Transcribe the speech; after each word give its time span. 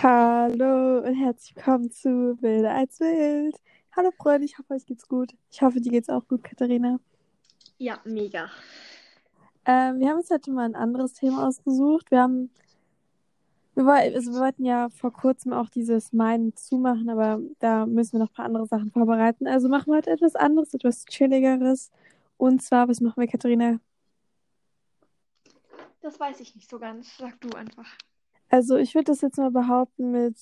Hallo 0.00 0.98
und 1.00 1.14
herzlich 1.16 1.56
willkommen 1.56 1.90
zu 1.90 2.40
Wilder 2.40 2.72
als 2.72 3.00
Wild. 3.00 3.60
Hallo 3.96 4.12
Freunde, 4.12 4.44
ich 4.44 4.56
hoffe, 4.56 4.74
euch 4.74 4.86
geht's 4.86 5.08
gut. 5.08 5.34
Ich 5.50 5.60
hoffe, 5.60 5.80
dir 5.80 5.90
geht's 5.90 6.08
auch 6.08 6.24
gut, 6.28 6.44
Katharina. 6.44 7.00
Ja, 7.78 7.98
mega. 8.04 8.48
Ähm, 9.64 9.98
wir 9.98 10.08
haben 10.10 10.18
uns 10.18 10.30
heute 10.30 10.52
mal 10.52 10.66
ein 10.66 10.76
anderes 10.76 11.14
Thema 11.14 11.48
ausgesucht. 11.48 12.12
Wir 12.12 12.22
haben, 12.22 12.48
wir, 13.74 13.86
woll- 13.86 14.14
also 14.14 14.32
wir 14.34 14.38
wollten 14.40 14.64
ja 14.64 14.88
vor 14.88 15.12
kurzem 15.12 15.52
auch 15.52 15.68
dieses 15.68 16.12
Meinen 16.12 16.54
zumachen, 16.54 17.10
aber 17.10 17.40
da 17.58 17.84
müssen 17.84 18.12
wir 18.12 18.20
noch 18.20 18.30
ein 18.30 18.34
paar 18.34 18.44
andere 18.44 18.66
Sachen 18.66 18.92
vorbereiten. 18.92 19.48
Also 19.48 19.68
machen 19.68 19.90
wir 19.90 19.96
heute 19.96 20.10
etwas 20.10 20.36
anderes, 20.36 20.74
etwas 20.74 21.06
chilligeres. 21.06 21.90
Und 22.36 22.62
zwar, 22.62 22.88
was 22.88 23.00
machen 23.00 23.20
wir, 23.20 23.26
Katharina? 23.26 23.80
Das 26.02 26.20
weiß 26.20 26.38
ich 26.38 26.54
nicht 26.54 26.70
so 26.70 26.78
ganz. 26.78 27.16
Sag 27.18 27.40
du 27.40 27.50
einfach. 27.56 27.96
Also 28.48 28.76
ich 28.76 28.94
würde 28.94 29.06
das 29.12 29.20
jetzt 29.20 29.38
mal 29.38 29.50
behaupten 29.50 30.10
mit 30.10 30.36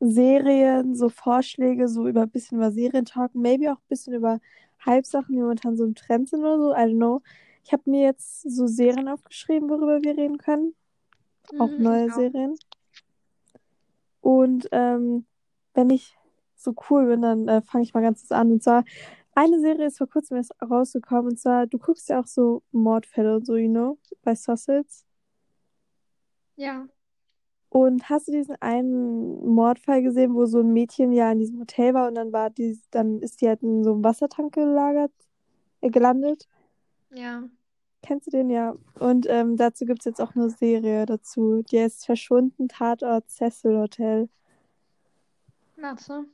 Serien, 0.00 0.94
so 0.94 1.08
Vorschläge, 1.08 1.88
so 1.88 2.06
über 2.08 2.22
ein 2.22 2.30
bisschen 2.30 2.58
über 2.58 2.70
Serien 2.72 3.04
talken, 3.06 3.40
maybe 3.40 3.72
auch 3.72 3.78
ein 3.78 3.88
bisschen 3.88 4.14
über 4.14 4.40
Hype-Sachen, 4.84 5.34
die 5.34 5.40
momentan 5.40 5.76
so 5.76 5.84
im 5.84 5.94
Trend 5.94 6.28
sind 6.28 6.40
oder 6.40 6.58
so, 6.58 6.72
I 6.72 6.78
don't 6.92 6.96
know. 6.96 7.22
Ich 7.64 7.72
habe 7.72 7.82
mir 7.90 8.02
jetzt 8.04 8.42
so 8.42 8.66
Serien 8.66 9.08
aufgeschrieben, 9.08 9.68
worüber 9.70 10.00
wir 10.02 10.16
reden 10.16 10.38
können, 10.38 10.74
auch 11.58 11.68
Mhm, 11.68 11.82
neue 11.82 12.06
ich 12.06 12.12
auch. 12.12 12.16
Serien. 12.16 12.56
Und 14.20 14.68
ähm, 14.72 15.26
wenn 15.74 15.90
ich 15.90 16.16
so 16.56 16.74
cool 16.90 17.06
bin, 17.06 17.22
dann 17.22 17.48
äh, 17.48 17.62
fange 17.62 17.84
ich 17.84 17.94
mal 17.94 18.02
ganz 18.02 18.20
kurz 18.22 18.32
an. 18.32 18.52
Und 18.52 18.62
zwar, 18.62 18.84
eine 19.34 19.60
Serie 19.60 19.86
ist 19.86 19.98
vor 19.98 20.08
kurzem 20.08 20.36
erst 20.38 20.54
rausgekommen, 20.62 21.32
und 21.32 21.38
zwar, 21.38 21.66
du 21.66 21.78
guckst 21.78 22.08
ja 22.08 22.20
auch 22.20 22.26
so 22.26 22.62
Mordfälle 22.72 23.36
und 23.36 23.46
so, 23.46 23.56
you 23.56 23.70
know, 23.70 23.98
bei 24.22 24.34
Sussex. 24.34 25.04
Ja. 26.56 26.88
Und 27.76 28.08
hast 28.08 28.26
du 28.26 28.32
diesen 28.32 28.56
einen 28.62 29.46
Mordfall 29.46 30.02
gesehen, 30.02 30.34
wo 30.34 30.46
so 30.46 30.60
ein 30.60 30.72
Mädchen 30.72 31.12
ja 31.12 31.30
in 31.30 31.40
diesem 31.40 31.60
Hotel 31.60 31.92
war 31.92 32.08
und 32.08 32.14
dann 32.14 32.32
war 32.32 32.48
die, 32.48 32.80
dann 32.90 33.20
ist 33.20 33.42
die 33.42 33.48
halt 33.48 33.62
in 33.62 33.84
so 33.84 33.92
einem 33.92 34.02
Wassertank 34.02 34.54
gelagert, 34.54 35.12
äh, 35.82 35.90
gelandet? 35.90 36.48
Ja. 37.10 37.42
Kennst 38.00 38.28
du 38.28 38.30
den 38.30 38.48
ja? 38.48 38.74
Und 38.98 39.26
ähm, 39.28 39.58
dazu 39.58 39.84
gibt 39.84 39.98
es 39.98 40.06
jetzt 40.06 40.22
auch 40.22 40.34
eine 40.34 40.48
Serie 40.48 41.04
dazu. 41.04 41.62
Die 41.70 41.78
heißt 41.78 42.06
Verschwunden 42.06 42.66
Tatort 42.66 43.28
Cecil 43.28 43.76
Hotel. 43.76 44.30
Warte. 45.76 46.24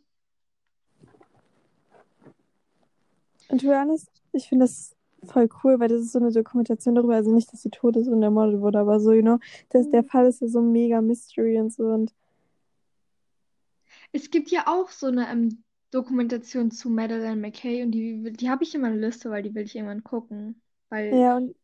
Und 3.48 3.61
to 3.61 3.67
be 3.67 3.77
honest, 3.77 4.13
ich 4.33 4.48
finde 4.48 4.67
das 4.67 4.95
voll 5.27 5.48
cool, 5.65 5.78
weil 5.81 5.89
das 5.89 6.03
ist 6.03 6.12
so 6.12 6.19
eine 6.20 6.33
Dokumentation 6.33 6.95
darüber, 6.95 7.15
also 7.17 7.33
nicht, 7.33 7.53
dass 7.53 7.62
sie 7.62 7.70
tot 7.70 7.97
ist 7.97 8.09
und 8.09 8.23
ermordet 8.23 8.61
wurde, 8.61 8.78
aber 8.81 9.01
so, 9.01 9.12
you 9.12 9.23
know, 9.23 9.39
das, 9.70 9.89
der 9.91 10.03
Mhm. 10.03 10.05
Fall 10.05 10.27
ist 10.27 10.41
ja 10.41 10.48
so 10.48 10.61
mega 10.62 11.01
Mystery 11.01 11.59
und 11.61 11.73
so 11.73 11.84
und 11.87 12.12
Es 14.12 14.31
gibt 14.31 14.51
ja 14.51 14.67
auch 14.69 14.91
so 14.91 15.06
eine 15.06 15.29
ähm, 15.31 15.64
Dokumentation 15.91 16.70
zu 16.70 16.89
Madeleine 16.91 17.41
McKay 17.41 17.83
und 17.83 17.92
die, 17.92 18.33
die 18.33 18.51
habe 18.51 18.64
ich 18.64 18.75
in 18.75 18.81
meiner 18.81 18.97
Liste, 18.97 19.31
weil 19.31 19.42
die 19.42 19.55
will 19.55 19.64
ich 19.64 19.75
irgendwann 19.77 20.05
gucken. 20.05 20.62
Weil, 20.89 21.25
ja, 21.25 21.36
und 21.36 21.55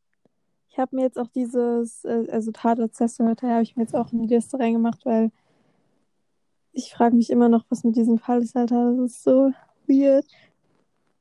ich 0.71 0.79
habe 0.79 0.97
mir 0.97 1.03
jetzt 1.05 1.19
auch 1.19 1.29
dieses, 1.29 2.05
äh, 2.05 2.27
also 2.31 2.53
Tatort 2.53 2.95
Cecil 2.95 3.29
Hotel 3.29 3.51
habe 3.51 3.65
ich 3.65 3.77
mir 3.77 3.85
jetzt 3.85 3.97
auch 3.97 4.13
in 4.13 4.27
die 4.27 4.35
Liste 4.35 4.59
reingemacht, 4.59 5.05
weil 5.07 5.31
ich 6.73 6.93
frage 6.95 7.15
mich 7.17 7.29
immer 7.31 7.49
noch, 7.51 7.65
was 7.69 7.85
mit 7.85 7.97
diesem 7.97 8.19
Fall 8.19 8.43
ist, 8.43 8.57
Alter. 8.57 8.95
Das 8.97 9.11
ist 9.13 9.23
so 9.23 9.53
weird. 9.87 10.25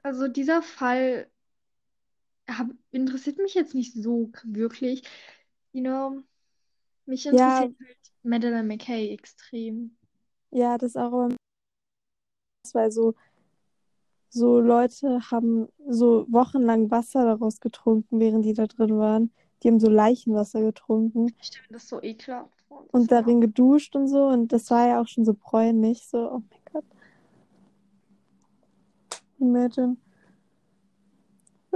also 0.04 0.28
dieser 0.28 0.62
Fall 0.62 1.30
hab, 2.50 2.68
interessiert 2.92 3.38
mich 3.38 3.54
jetzt 3.54 3.76
nicht 3.76 3.94
so 3.94 4.32
wirklich. 4.44 5.04
You 5.74 5.82
know, 5.82 6.22
mich 7.06 7.26
Ja, 7.32 7.62
interessiert 7.62 7.76
halt 7.86 7.98
Madeleine 8.24 8.68
McKay 8.68 9.10
extrem. 9.10 9.98
ja, 10.52 10.78
das 10.78 10.96
auch, 10.96 11.30
weil 12.74 12.92
so, 12.92 13.16
so 14.30 14.60
Leute 14.60 15.22
haben 15.32 15.68
so 15.88 16.26
wochenlang 16.30 16.92
Wasser 16.92 17.26
daraus 17.26 17.60
getrunken, 17.60 18.20
während 18.20 18.46
die 18.46 18.54
da 18.54 18.68
drin 18.68 18.98
waren. 18.98 19.32
Die 19.64 19.70
haben 19.70 19.80
so 19.80 19.90
Leichenwasser 19.90 20.62
getrunken 20.62 21.34
mir 21.70 21.74
das 21.74 21.88
so 21.88 22.02
ekelhaft. 22.02 22.52
Das 22.70 22.80
und 22.92 23.12
war 23.12 23.22
darin 23.22 23.42
geduscht 23.42 23.96
und 23.96 24.08
so. 24.08 24.28
Und 24.28 24.52
das 24.54 24.70
war 24.72 24.88
ja 24.88 25.02
auch 25.02 25.08
schon 25.08 25.26
so 25.26 25.34
bräunlich. 25.34 26.08
So, 26.08 26.32
oh 26.32 26.42
mein 26.50 26.62
Gott. 26.72 26.86
Imagine. 29.40 29.98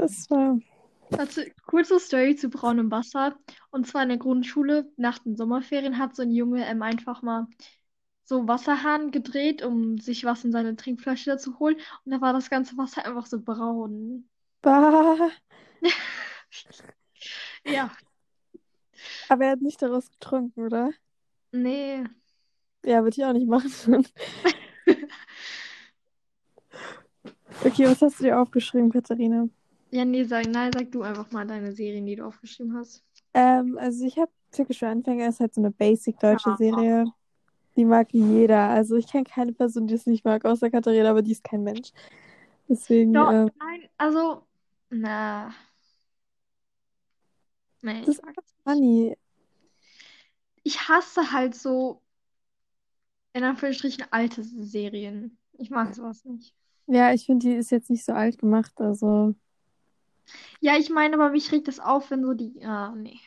Das 0.01 0.29
war. 0.29 0.59
Also, 1.17 1.41
kurze 1.67 1.99
Story 1.99 2.35
zu 2.35 2.49
braunem 2.49 2.89
Wasser. 2.91 3.37
Und 3.69 3.87
zwar 3.87 4.03
in 4.03 4.09
der 4.09 4.17
Grundschule, 4.17 4.91
nach 4.97 5.19
den 5.19 5.35
Sommerferien, 5.37 5.97
hat 5.97 6.15
so 6.15 6.23
ein 6.23 6.31
Junge 6.31 6.65
ähm, 6.65 6.81
einfach 6.81 7.21
mal 7.21 7.47
so 8.25 8.47
Wasserhahn 8.47 9.11
gedreht, 9.11 9.63
um 9.63 9.97
sich 9.99 10.23
was 10.25 10.43
in 10.45 10.51
seine 10.53 10.75
Trinkflasche 10.77 11.37
zu 11.37 11.59
holen. 11.59 11.77
Und 12.05 12.11
da 12.13 12.21
war 12.21 12.33
das 12.33 12.49
ganze 12.49 12.77
Wasser 12.77 13.05
einfach 13.05 13.25
so 13.27 13.41
braun. 13.41 14.29
Bah. 14.63 15.31
Ja, 17.63 17.91
Aber 19.29 19.45
er 19.45 19.51
hat 19.53 19.61
nicht 19.61 19.81
daraus 19.81 20.11
getrunken, 20.11 20.63
oder? 20.65 20.91
nee. 21.53 22.03
Ja, 22.85 23.03
würde 23.03 23.15
ich 23.17 23.25
auch 23.25 23.33
nicht 23.33 23.47
machen. 23.47 24.05
Okay, 27.63 27.85
was 27.87 28.01
hast 28.01 28.19
du 28.19 28.23
dir 28.23 28.39
aufgeschrieben, 28.39 28.91
Katharina? 28.91 29.47
Ja, 29.91 30.05
nee, 30.05 30.23
sag, 30.23 30.47
nein, 30.47 30.71
sag 30.73 30.91
du 30.91 31.01
einfach 31.03 31.29
mal 31.31 31.45
deine 31.45 31.71
Serien, 31.73 32.05
die 32.05 32.15
du 32.15 32.25
aufgeschrieben 32.25 32.75
hast. 32.77 33.03
Ähm, 33.33 33.77
also 33.79 34.05
ich 34.05 34.17
habe 34.17 34.31
Türkische 34.51 34.87
Anfänger, 34.87 35.27
ist 35.29 35.39
halt 35.39 35.53
so 35.53 35.61
eine 35.61 35.71
basic 35.71 36.19
deutsche 36.19 36.49
Ja. 36.49 36.57
Serie. 36.57 37.05
Die 37.75 37.85
mag 37.85 38.09
jeder. 38.13 38.69
Also 38.69 38.95
ich 38.97 39.07
kenne 39.07 39.23
keine 39.25 39.53
Person, 39.53 39.87
die 39.87 39.95
es 39.95 40.05
nicht 40.05 40.25
mag, 40.25 40.45
außer 40.45 40.69
Katharina, 40.69 41.09
aber 41.11 41.21
die 41.21 41.31
ist 41.31 41.43
kein 41.43 41.63
Mensch. 41.63 41.91
Deswegen, 42.69 43.13
Doch, 43.13 43.31
ähm, 43.31 43.51
nein, 43.59 43.89
also, 43.97 44.47
na. 44.89 45.53
Nee, 47.81 48.05
das 48.05 48.15
ist 48.17 48.23
funny. 48.63 49.15
Ich 50.63 50.87
hasse 50.87 51.31
halt 51.31 51.53
so, 51.55 52.01
in 53.33 53.43
Anführungsstrichen, 53.43 54.05
alte 54.11 54.43
Serien. 54.43 55.37
Ich 55.57 55.69
mag 55.69 55.93
sowas 55.93 56.23
nicht. 56.25 56.53
Ja, 56.87 57.13
ich 57.13 57.25
finde, 57.25 57.47
die 57.47 57.55
ist 57.55 57.71
jetzt 57.71 57.89
nicht 57.89 58.03
so 58.05 58.13
alt 58.13 58.37
gemacht. 58.37 58.73
Also, 58.81 59.35
Ja, 60.59 60.77
ich 60.77 60.89
meine, 60.89 61.15
aber 61.15 61.29
mich 61.29 61.51
regt 61.51 61.67
das 61.67 61.79
auf, 61.79 62.11
wenn 62.11 62.23
so 62.23 62.33
die. 62.33 62.63
Ah, 62.63 62.93
nee. 62.95 63.19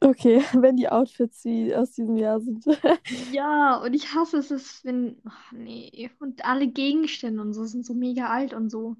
okay, 0.00 0.42
wenn 0.64 0.76
die 0.76 0.88
Outfits 0.88 1.44
wie 1.44 1.74
aus 1.74 1.92
diesem 1.92 2.16
Jahr 2.16 2.40
sind. 2.40 2.64
Ja, 3.32 3.76
und 3.76 3.94
ich 3.94 4.14
hasse 4.14 4.38
es, 4.38 4.50
ist, 4.50 4.84
wenn. 4.84 5.20
Ach, 5.24 5.52
nee. 5.52 6.10
Und 6.20 6.44
alle 6.44 6.68
Gegenstände 6.68 7.40
und 7.40 7.52
so 7.52 7.64
sind 7.64 7.84
so 7.84 7.94
mega 7.94 8.28
alt 8.28 8.54
und 8.54 8.70
so. 8.70 8.96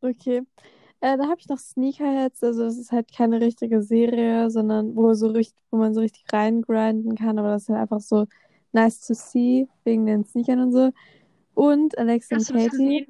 Okay. 0.00 0.42
Äh, 1.00 1.16
da 1.16 1.24
habe 1.28 1.36
ich 1.38 1.48
noch 1.48 1.58
Sneakerheads. 1.58 2.42
Also, 2.42 2.64
das 2.64 2.76
ist 2.78 2.92
halt 2.92 3.12
keine 3.14 3.40
richtige 3.40 3.82
Serie, 3.82 4.50
sondern 4.50 4.96
wo, 4.96 5.14
so 5.14 5.28
richtig, 5.28 5.58
wo 5.70 5.76
man 5.76 5.94
so 5.94 6.00
richtig 6.00 6.24
reingrinden 6.32 7.14
kann. 7.14 7.38
Aber 7.38 7.50
das 7.50 7.62
ist 7.62 7.68
halt 7.68 7.80
einfach 7.80 8.00
so 8.00 8.26
nice 8.72 9.00
to 9.00 9.14
see, 9.14 9.68
wegen 9.84 10.06
den 10.06 10.24
Sneakern 10.24 10.60
und 10.60 10.72
so. 10.72 10.90
Und 11.54 11.96
Alexa 11.98 12.36
und 12.36 12.46
Katie. 12.46 13.06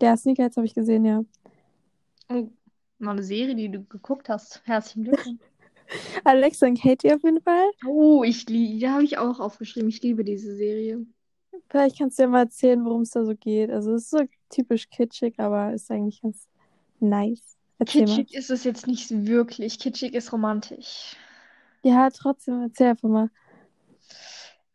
Ja, 0.00 0.16
Sneakerheads 0.16 0.56
habe 0.56 0.66
ich 0.66 0.74
gesehen, 0.74 1.04
ja. 1.04 1.24
Oh, 2.28 2.48
mal 2.98 3.12
eine 3.12 3.22
Serie, 3.22 3.54
die 3.54 3.70
du 3.70 3.84
geguckt 3.84 4.28
hast. 4.28 4.62
Herzlichen 4.64 5.04
Glückwunsch. 5.04 5.40
Alexa 6.24 6.66
und 6.66 6.80
Katie 6.80 7.14
auf 7.14 7.22
jeden 7.22 7.40
Fall. 7.40 7.70
Oh, 7.86 8.24
ich 8.24 8.48
liebe, 8.48 8.80
da 8.80 8.92
habe 8.92 9.04
ich 9.04 9.18
auch 9.18 9.38
aufgeschrieben. 9.38 9.88
Ich 9.88 10.02
liebe 10.02 10.24
diese 10.24 10.54
Serie. 10.56 11.06
Vielleicht 11.68 11.98
kannst 11.98 12.18
du 12.18 12.24
ja 12.24 12.28
mal 12.28 12.40
erzählen, 12.40 12.84
worum 12.84 13.02
es 13.02 13.10
da 13.10 13.24
so 13.24 13.34
geht. 13.34 13.70
Also, 13.70 13.94
es 13.94 14.04
ist 14.04 14.10
so 14.10 14.20
typisch 14.50 14.88
kitschig, 14.90 15.38
aber 15.38 15.72
ist 15.72 15.90
eigentlich 15.90 16.22
ganz 16.22 16.48
nice. 17.00 17.56
Erzähl 17.78 18.06
mal. 18.06 18.16
Kitschig 18.16 18.34
ist 18.34 18.50
es 18.50 18.64
jetzt 18.64 18.86
nicht 18.86 19.10
wirklich. 19.10 19.78
Kitschig 19.78 20.14
ist 20.14 20.32
romantisch. 20.32 21.16
Ja, 21.82 22.10
trotzdem, 22.10 22.62
erzähl 22.62 22.88
einfach 22.88 23.08
mal. 23.08 23.30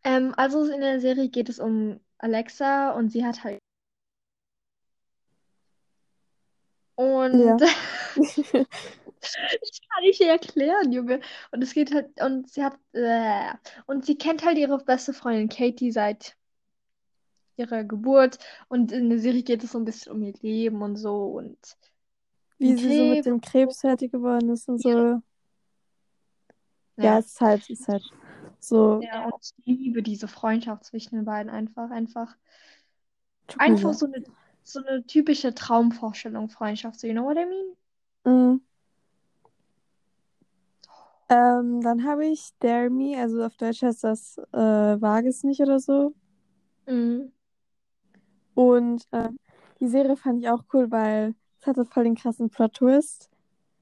Ähm, 0.03 0.33
also 0.37 0.63
in 0.65 0.81
der 0.81 0.99
Serie 0.99 1.29
geht 1.29 1.49
es 1.49 1.59
um 1.59 1.99
Alexa 2.17 2.91
und 2.91 3.11
sie 3.11 3.25
hat 3.25 3.43
halt. 3.43 3.59
Und 7.01 7.39
Ja. 7.39 7.57
ich 9.61 9.81
kann 9.89 10.03
nicht 10.03 10.21
erklären, 10.21 10.91
Junge. 10.91 11.19
Und 11.51 11.63
es 11.63 11.73
geht 11.73 11.93
halt, 11.93 12.09
und 12.21 12.49
sie 12.49 12.63
hat, 12.63 12.77
äh, 12.93 13.53
und 13.87 14.05
sie 14.05 14.17
kennt 14.17 14.45
halt 14.45 14.57
ihre 14.57 14.77
beste 14.77 15.13
Freundin 15.13 15.49
Katie 15.49 15.91
seit 15.91 16.35
ihrer 17.57 17.83
Geburt. 17.83 18.37
Und 18.67 18.91
in 18.91 19.09
der 19.09 19.19
Serie 19.19 19.43
geht 19.43 19.63
es 19.63 19.71
so 19.71 19.79
ein 19.79 19.85
bisschen 19.85 20.11
um 20.13 20.21
ihr 20.21 20.33
Leben 20.41 20.81
und 20.81 20.95
so 20.95 21.25
und 21.25 21.57
Wie 22.57 22.75
sie 22.75 22.95
so 22.95 23.05
mit 23.05 23.23
Krebs 23.23 23.25
dem 23.25 23.41
Krebs 23.41 23.79
fertig 23.81 24.11
geworden 24.11 24.49
ist 24.49 24.69
und 24.69 24.81
so. 24.81 24.89
Ja, 24.89 25.21
Ja. 26.97 27.17
es 27.17 27.27
ist 27.27 27.41
halt, 27.41 27.61
es 27.61 27.69
ist 27.69 27.87
halt 27.87 28.03
so. 28.59 29.01
Ja, 29.01 29.25
und 29.25 29.53
ich 29.65 29.65
liebe 29.65 30.03
diese 30.03 30.27
Freundschaft 30.27 30.85
zwischen 30.85 31.15
den 31.15 31.25
beiden 31.25 31.49
einfach, 31.49 31.89
einfach, 31.89 32.35
einfach 33.57 33.93
so 33.93 34.05
eine, 34.05 34.23
so 34.63 34.83
eine 34.83 35.05
typische 35.05 35.53
Traumvorstellung 35.53 36.49
Freundschaft. 36.49 36.99
So, 36.99 37.07
you 37.07 37.13
know 37.13 37.25
what 37.25 37.37
I 37.37 37.45
mean? 37.45 37.75
Mhm. 38.25 38.61
Ähm, 41.29 41.81
dann 41.81 42.03
habe 42.03 42.25
ich 42.25 42.49
Dare 42.59 42.89
Me, 42.89 43.17
also 43.17 43.43
auf 43.43 43.55
Deutsch 43.55 43.81
heißt 43.81 44.03
das 44.03 44.37
äh, 44.51 44.57
Wage 44.57 45.29
es 45.29 45.43
nicht 45.43 45.61
oder 45.61 45.79
so. 45.79 46.13
Mhm. 46.87 47.31
Und 48.53 49.03
äh, 49.11 49.29
die 49.79 49.87
Serie 49.87 50.17
fand 50.17 50.41
ich 50.41 50.49
auch 50.49 50.63
cool, 50.73 50.91
weil 50.91 51.33
es 51.59 51.67
hatte 51.67 51.85
voll 51.85 52.03
den 52.03 52.15
krassen 52.15 52.49
Plot-Twist. 52.49 53.29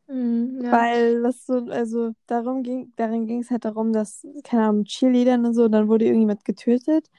Mhm, 0.08 0.62
ja. 0.64 0.72
Weil 0.72 1.24
das 1.24 1.46
so, 1.46 1.66
also 1.70 2.12
darum 2.28 2.62
ging, 2.62 2.94
darin 2.96 3.26
ging 3.26 3.42
es 3.42 3.50
halt 3.50 3.66
darum, 3.66 3.94
dass, 3.94 4.26
keine 4.44 4.66
Ahnung, 4.68 4.84
Cheerleadern 4.84 5.46
und 5.46 5.54
so, 5.54 5.68
dann 5.68 5.88
wurde 5.88 6.06
irgendjemand 6.06 6.46
getötet. 6.46 7.10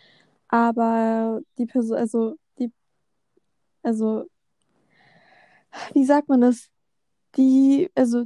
Aber 0.48 1.40
die 1.58 1.66
Person, 1.66 1.96
also 1.96 2.36
also, 3.82 4.26
wie 5.94 6.04
sagt 6.04 6.28
man 6.28 6.40
das? 6.40 6.68
Die, 7.36 7.90
also 7.94 8.24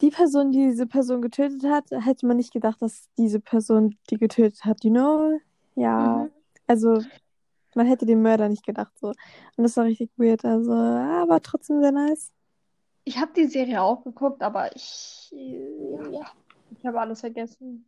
die 0.00 0.10
Person, 0.10 0.52
die 0.52 0.66
diese 0.68 0.86
Person 0.86 1.20
getötet 1.20 1.64
hat, 1.64 1.90
hätte 1.90 2.26
man 2.26 2.36
nicht 2.36 2.52
gedacht, 2.52 2.80
dass 2.80 3.08
diese 3.18 3.40
Person 3.40 3.98
die 4.08 4.16
getötet 4.18 4.64
hat, 4.64 4.84
you 4.84 4.90
know? 4.90 5.40
Ja, 5.74 6.24
Mhm. 6.24 6.30
also 6.66 7.02
man 7.74 7.86
hätte 7.86 8.06
den 8.06 8.22
Mörder 8.22 8.48
nicht 8.48 8.64
gedacht 8.64 8.92
so. 8.98 9.08
Und 9.08 9.62
das 9.64 9.76
war 9.76 9.84
richtig 9.84 10.10
weird, 10.16 10.44
also, 10.44 10.72
aber 10.72 11.40
trotzdem 11.40 11.80
sehr 11.80 11.92
nice. 11.92 12.32
Ich 13.04 13.18
habe 13.18 13.32
die 13.34 13.46
Serie 13.46 13.82
auch 13.82 14.04
geguckt, 14.04 14.42
aber 14.42 14.74
ich, 14.74 15.32
ja, 15.32 16.30
ich 16.70 16.86
habe 16.86 17.00
alles 17.00 17.20
vergessen. 17.20 17.84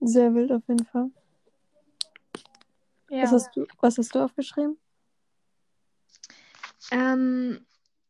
Sehr 0.00 0.34
wild 0.34 0.52
auf 0.52 0.62
jeden 0.68 0.84
Fall. 0.86 1.10
Ja. 3.12 3.24
Was 3.24 3.32
hast 3.32 3.54
du, 3.54 3.66
was 3.78 3.98
hast 3.98 4.14
du 4.14 4.20
aufgeschrieben? 4.20 4.78
Ähm, 6.90 7.66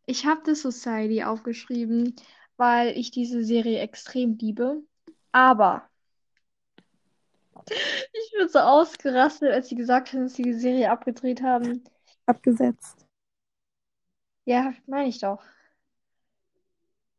ich 0.07 0.27
habe 0.27 0.43
The 0.45 0.55
Society 0.55 1.25
aufgeschrieben, 1.25 2.15
weil 2.57 2.97
ich 2.97 3.11
diese 3.11 3.43
Serie 3.43 3.81
extrem 3.81 4.39
liebe. 4.39 4.81
Aber 5.33 5.91
ich 7.69 8.33
bin 8.39 8.49
so 8.49 8.61
ausgerastet, 8.61 9.51
als 9.51 9.69
sie 9.69 9.75
gesagt 9.75 10.13
haben, 10.13 10.23
dass 10.23 10.35
sie 10.35 10.45
die 10.45 10.55
Serie 10.55 10.93
abgedreht 10.93 11.43
haben. 11.43 11.83
Abgesetzt. 12.27 13.05
Ja, 14.45 14.73
meine 14.87 15.09
ich 15.09 15.19
doch. 15.19 15.43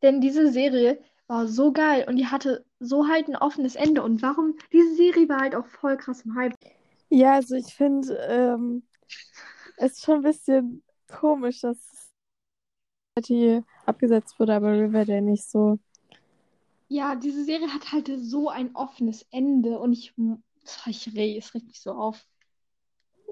Denn 0.02 0.22
diese 0.22 0.54
Serie 0.54 1.04
war 1.28 1.48
so 1.48 1.74
geil 1.74 2.06
und 2.08 2.16
die 2.16 2.28
hatte 2.28 2.66
so 2.80 3.10
halt 3.10 3.28
ein 3.28 3.36
offenes 3.36 3.76
Ende. 3.76 4.04
Und 4.04 4.22
warum? 4.22 4.56
Diese 4.72 4.96
Serie 4.96 5.28
war 5.28 5.42
halt 5.42 5.56
auch 5.56 5.66
voll 5.66 5.98
krass 5.98 6.22
im 6.22 6.36
Hype. 6.36 6.54
Ja, 7.14 7.36
also 7.36 7.56
ich 7.56 7.74
finde, 7.76 8.16
ähm, 8.28 8.84
es 9.78 9.94
ist 9.94 10.06
schon 10.06 10.18
ein 10.18 10.22
bisschen 10.24 10.84
komisch, 11.10 11.62
dass 11.62 12.12
die 13.28 13.64
abgesetzt 13.88 14.40
wurde, 14.40 14.54
aber 14.56 14.72
Riverdale 14.80 15.22
nicht 15.24 15.50
so. 15.50 15.80
Ja, 16.88 17.16
diese 17.16 17.44
Serie 17.44 17.74
hat 17.74 17.92
halt 17.92 18.10
so 18.22 18.48
ein 18.50 18.74
offenes 18.76 19.24
Ende 19.32 19.80
und 19.80 19.92
ich, 19.94 20.14
ich 20.86 21.08
reg, 21.16 21.38
es 21.38 21.54
regt 21.54 21.68
mich 21.68 21.82
so 21.82 21.92
auf. 21.92 22.26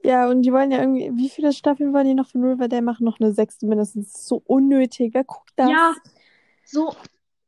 Ja, 0.04 0.30
und 0.30 0.42
die 0.44 0.52
wollen 0.52 0.72
ja 0.72 0.80
irgendwie, 0.80 1.12
wie 1.16 1.30
viele 1.30 1.54
Staffeln 1.54 1.94
wollen 1.94 2.08
die 2.08 2.14
noch 2.16 2.28
von 2.30 2.44
Riverdale 2.44 2.82
machen? 2.82 3.04
Noch 3.06 3.20
eine 3.20 3.34
sechste 3.34 3.66
mindestens. 3.68 4.28
So 4.28 4.42
unnötig. 4.46 5.14
Wer 5.14 5.24
guckt 5.24 5.52
das? 5.56 5.78
Ja, 5.78 5.96
so 6.66 6.96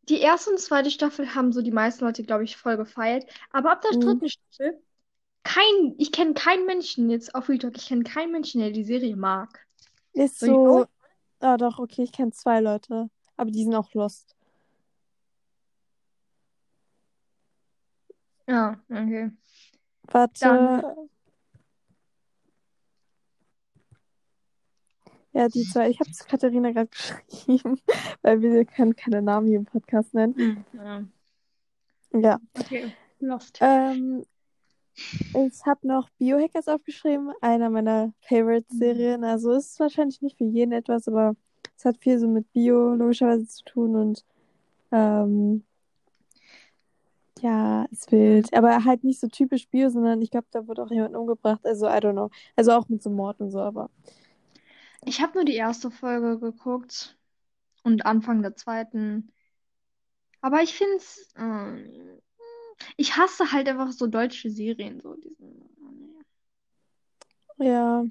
die 0.10 0.20
erste 0.20 0.52
und 0.52 0.60
zweite 0.60 0.92
Staffel 0.92 1.36
haben 1.36 1.54
so 1.54 1.62
die 1.62 1.72
meisten 1.72 2.06
Leute, 2.06 2.24
glaube 2.24 2.44
ich, 2.44 2.58
voll 2.58 2.78
gefeiert. 2.78 3.26
Aber 3.52 3.72
ab 3.74 3.82
der 3.82 3.92
Mhm. 3.92 4.00
dritten 4.00 4.30
Staffel, 4.30 4.82
kein, 5.44 5.96
ich 5.98 6.12
kenne 6.12 6.34
keinen 6.34 6.66
Menschen 6.66 7.10
jetzt 7.10 7.36
auf 7.36 7.48
Talk, 7.48 7.76
ich 7.78 7.88
kenne 7.88 8.04
keinen 8.04 8.32
Menschen, 8.32 8.62
der 8.62 8.72
die 8.72 8.84
Serie 8.84 9.16
mag. 9.16 9.66
Ist 10.14 10.42
ich 10.44 10.50
so. 10.50 10.86
Ah, 11.40 11.58
doch, 11.58 11.80
okay, 11.80 12.04
ich 12.04 12.12
kenne 12.12 12.32
zwei 12.32 12.60
Leute. 12.62 13.10
Aber 13.36 13.52
die 13.52 13.64
sind 13.64 13.76
auch 13.76 13.94
lost. 13.94 14.36
Ja, 18.48 18.80
okay. 18.90 19.32
Warte. 20.04 20.40
Dann- 20.46 21.10
Ja, 25.36 25.48
die 25.50 25.64
zwei. 25.64 25.90
Ich 25.90 26.00
habe 26.00 26.12
es 26.12 26.20
Katharina 26.28 26.72
gerade 26.72 26.90
geschrieben, 27.28 27.82
weil 28.22 28.42
wir 28.44 28.66
können 28.66 28.96
keine 28.96 29.22
Namen 29.24 29.48
hier 29.48 29.58
im 29.58 29.66
Podcast 29.66 30.14
nennen. 30.14 30.64
Ja. 30.74 31.04
Ja. 32.14 32.40
Okay, 32.60 32.94
Lost. 33.20 33.58
Ähm, 33.60 34.24
ich 34.96 35.66
habe 35.66 35.88
noch 35.88 36.10
Biohackers 36.20 36.68
aufgeschrieben, 36.68 37.32
einer 37.42 37.70
meiner 37.70 38.14
Favorite-Serien. 38.22 39.24
Also 39.24 39.52
es 39.54 39.72
ist 39.72 39.80
wahrscheinlich 39.80 40.22
nicht 40.22 40.38
für 40.38 40.46
jeden 40.46 40.72
etwas, 40.74 41.08
aber 41.08 41.36
es 41.78 41.86
hat 41.86 41.98
viel 42.00 42.20
so 42.20 42.28
mit 42.28 42.52
Bio 42.54 42.94
logischerweise 42.96 43.48
zu 43.48 43.64
tun 43.66 43.96
und 43.96 44.26
ähm, 44.92 45.66
ja, 47.42 47.86
ist 47.92 48.12
wild. 48.12 48.54
Aber 48.54 48.86
halt 48.86 49.04
nicht 49.04 49.20
so 49.20 49.28
typisch 49.28 49.68
Bio, 49.70 49.90
sondern 49.90 50.22
ich 50.22 50.32
glaube, 50.32 50.48
da 50.52 50.68
wurde 50.68 50.84
auch 50.84 50.92
jemand 50.92 51.16
umgebracht. 51.16 51.62
Also, 51.66 51.88
I 51.88 51.92
don't 52.00 52.14
know. 52.14 52.30
Also 52.56 52.72
auch 52.74 52.88
mit 52.90 53.04
so 53.04 53.10
Mord 53.10 53.40
und 53.42 53.52
so, 53.52 53.60
aber 53.60 53.90
Ich 55.06 55.22
habe 55.22 55.34
nur 55.36 55.46
die 55.46 55.56
erste 55.56 55.92
Folge 55.92 56.40
geguckt 56.40 57.18
und 57.84 58.06
Anfang 58.06 58.42
der 58.42 58.56
zweiten. 58.56 59.32
Aber 60.42 60.62
ich 60.62 60.74
finde 60.74 60.98
es. 60.98 61.34
Ähm, 61.38 62.22
ich 62.98 63.16
hasse 63.18 63.52
halt 63.52 63.68
einfach 63.70 63.92
so 63.92 64.08
deutsche 64.08 64.50
Serien. 64.50 65.00
So 65.02 65.16
diesen, 65.16 65.70
ja. 67.58 68.06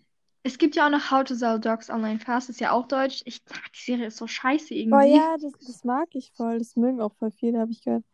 Es 0.45 0.59
gibt 0.59 0.75
ja 0.77 0.87
auch 0.87 0.91
noch 0.91 1.11
How 1.11 1.25
to 1.25 1.35
Sell 1.35 1.61
Dogs 1.61 1.89
Online 1.91 2.19
Fast, 2.19 2.51
ist 2.51 2.61
ja 2.61 2.73
auch 2.73 2.89
deutsch. 2.89 3.23
Ich, 3.25 3.43
ach, 3.53 3.69
die 3.69 3.81
Serie 3.81 4.07
ist 4.07 4.17
so 4.17 4.27
scheiße 4.27 4.75
Oh 4.93 5.01
irgendwie. 5.01 5.15
ja, 5.17 5.37
das, 5.41 5.53
das 5.67 5.85
mag 5.85 6.09
ich 6.15 6.33
voll. 6.33 6.59
Das 6.59 6.77
mögen 6.77 7.01
auch 7.01 7.15
voll 7.15 7.31
viele, 7.31 7.59
habe 7.61 7.73
ich 7.73 7.83
gehört. 7.83 8.05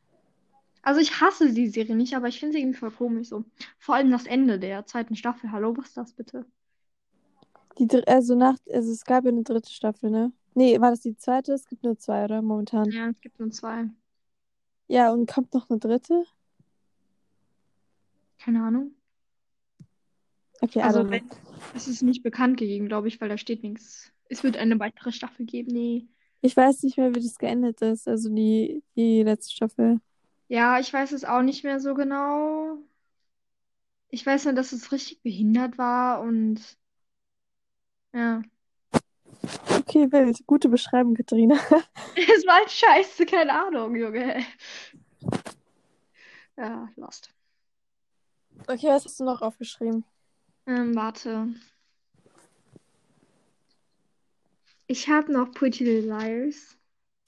Also 0.82 1.00
ich 1.00 1.20
hasse 1.20 1.52
die 1.52 1.68
Serie 1.68 1.94
nicht, 1.96 2.14
aber 2.16 2.28
ich 2.28 2.40
finde 2.40 2.54
sie 2.54 2.60
irgendwie 2.62 2.78
voll 2.78 2.90
komisch 2.90 3.28
so. 3.28 3.44
Vor 3.78 3.94
allem 3.94 4.10
das 4.10 4.26
Ende 4.26 4.58
der 4.58 4.86
zweiten 4.86 5.16
Staffel. 5.16 5.52
Hallo, 5.52 5.76
was 5.76 5.88
ist 5.88 5.96
das 5.96 6.12
bitte? 6.14 6.46
Die, 7.78 8.06
also 8.06 8.34
nach, 8.34 8.56
also 8.72 8.90
es 8.92 9.04
gab 9.04 9.24
ja 9.24 9.30
eine 9.30 9.42
dritte 9.44 9.70
Staffel, 9.70 10.10
ne? 10.10 10.32
Nee, 10.54 10.80
war 10.80 10.90
das 10.90 11.00
die 11.00 11.16
zweite? 11.16 11.52
Es 11.52 11.66
gibt 11.66 11.84
nur 11.84 11.96
zwei, 11.98 12.24
oder? 12.24 12.42
Momentan. 12.42 12.90
Ja, 12.90 13.08
es 13.08 13.20
gibt 13.20 13.38
nur 13.38 13.50
zwei. 13.50 13.88
Ja, 14.88 15.12
und 15.12 15.26
kommt 15.30 15.54
noch 15.54 15.70
eine 15.70 15.78
dritte? 15.78 16.24
Keine 18.38 18.62
Ahnung. 18.62 18.94
Okay, 20.60 20.80
Also 20.80 21.02
know. 21.02 21.10
wenn, 21.10 21.30
es 21.74 21.86
ist 21.88 22.02
nicht 22.02 22.22
bekannt 22.22 22.56
gegeben, 22.56 22.88
glaube 22.88 23.08
ich, 23.08 23.20
weil 23.20 23.28
da 23.28 23.38
steht 23.38 23.62
nichts. 23.62 24.12
Es 24.28 24.42
wird 24.42 24.56
eine 24.56 24.78
weitere 24.78 25.12
Staffel 25.12 25.46
geben. 25.46 25.72
Nee. 25.72 26.06
Ich 26.40 26.56
weiß 26.56 26.82
nicht 26.82 26.96
mehr, 26.96 27.14
wie 27.14 27.20
das 27.20 27.38
geendet 27.38 27.80
ist. 27.82 28.06
Also 28.08 28.28
die, 28.28 28.82
die 28.96 29.22
letzte 29.22 29.54
Staffel. 29.54 30.00
Ja, 30.48 30.78
ich 30.78 30.92
weiß 30.92 31.12
es 31.12 31.24
auch 31.24 31.42
nicht 31.42 31.64
mehr 31.64 31.80
so 31.80 31.94
genau. 31.94 32.78
Ich 34.10 34.24
weiß 34.24 34.46
nur, 34.46 34.54
dass 34.54 34.72
es 34.72 34.90
richtig 34.92 35.22
behindert 35.22 35.78
war 35.78 36.20
und 36.20 36.60
ja. 38.12 38.42
Okay, 39.70 40.10
wild. 40.10 40.46
Gute 40.46 40.68
Beschreibung, 40.68 41.14
Katharina. 41.14 41.56
Es 42.16 42.46
war 42.46 42.56
halt 42.56 42.70
scheiße, 42.70 43.26
keine 43.26 43.52
Ahnung, 43.52 43.94
Junge. 43.96 44.44
Ja, 46.56 46.88
lost. 46.96 47.30
Okay, 48.66 48.88
was 48.88 49.04
hast 49.04 49.20
du 49.20 49.24
noch 49.24 49.40
aufgeschrieben? 49.42 50.04
Ähm, 50.66 50.94
warte. 50.94 51.48
Ich 54.86 55.08
habe 55.08 55.32
noch 55.32 55.52
Pretty 55.52 55.84
Little 55.84 56.08
Liars. 56.08 56.76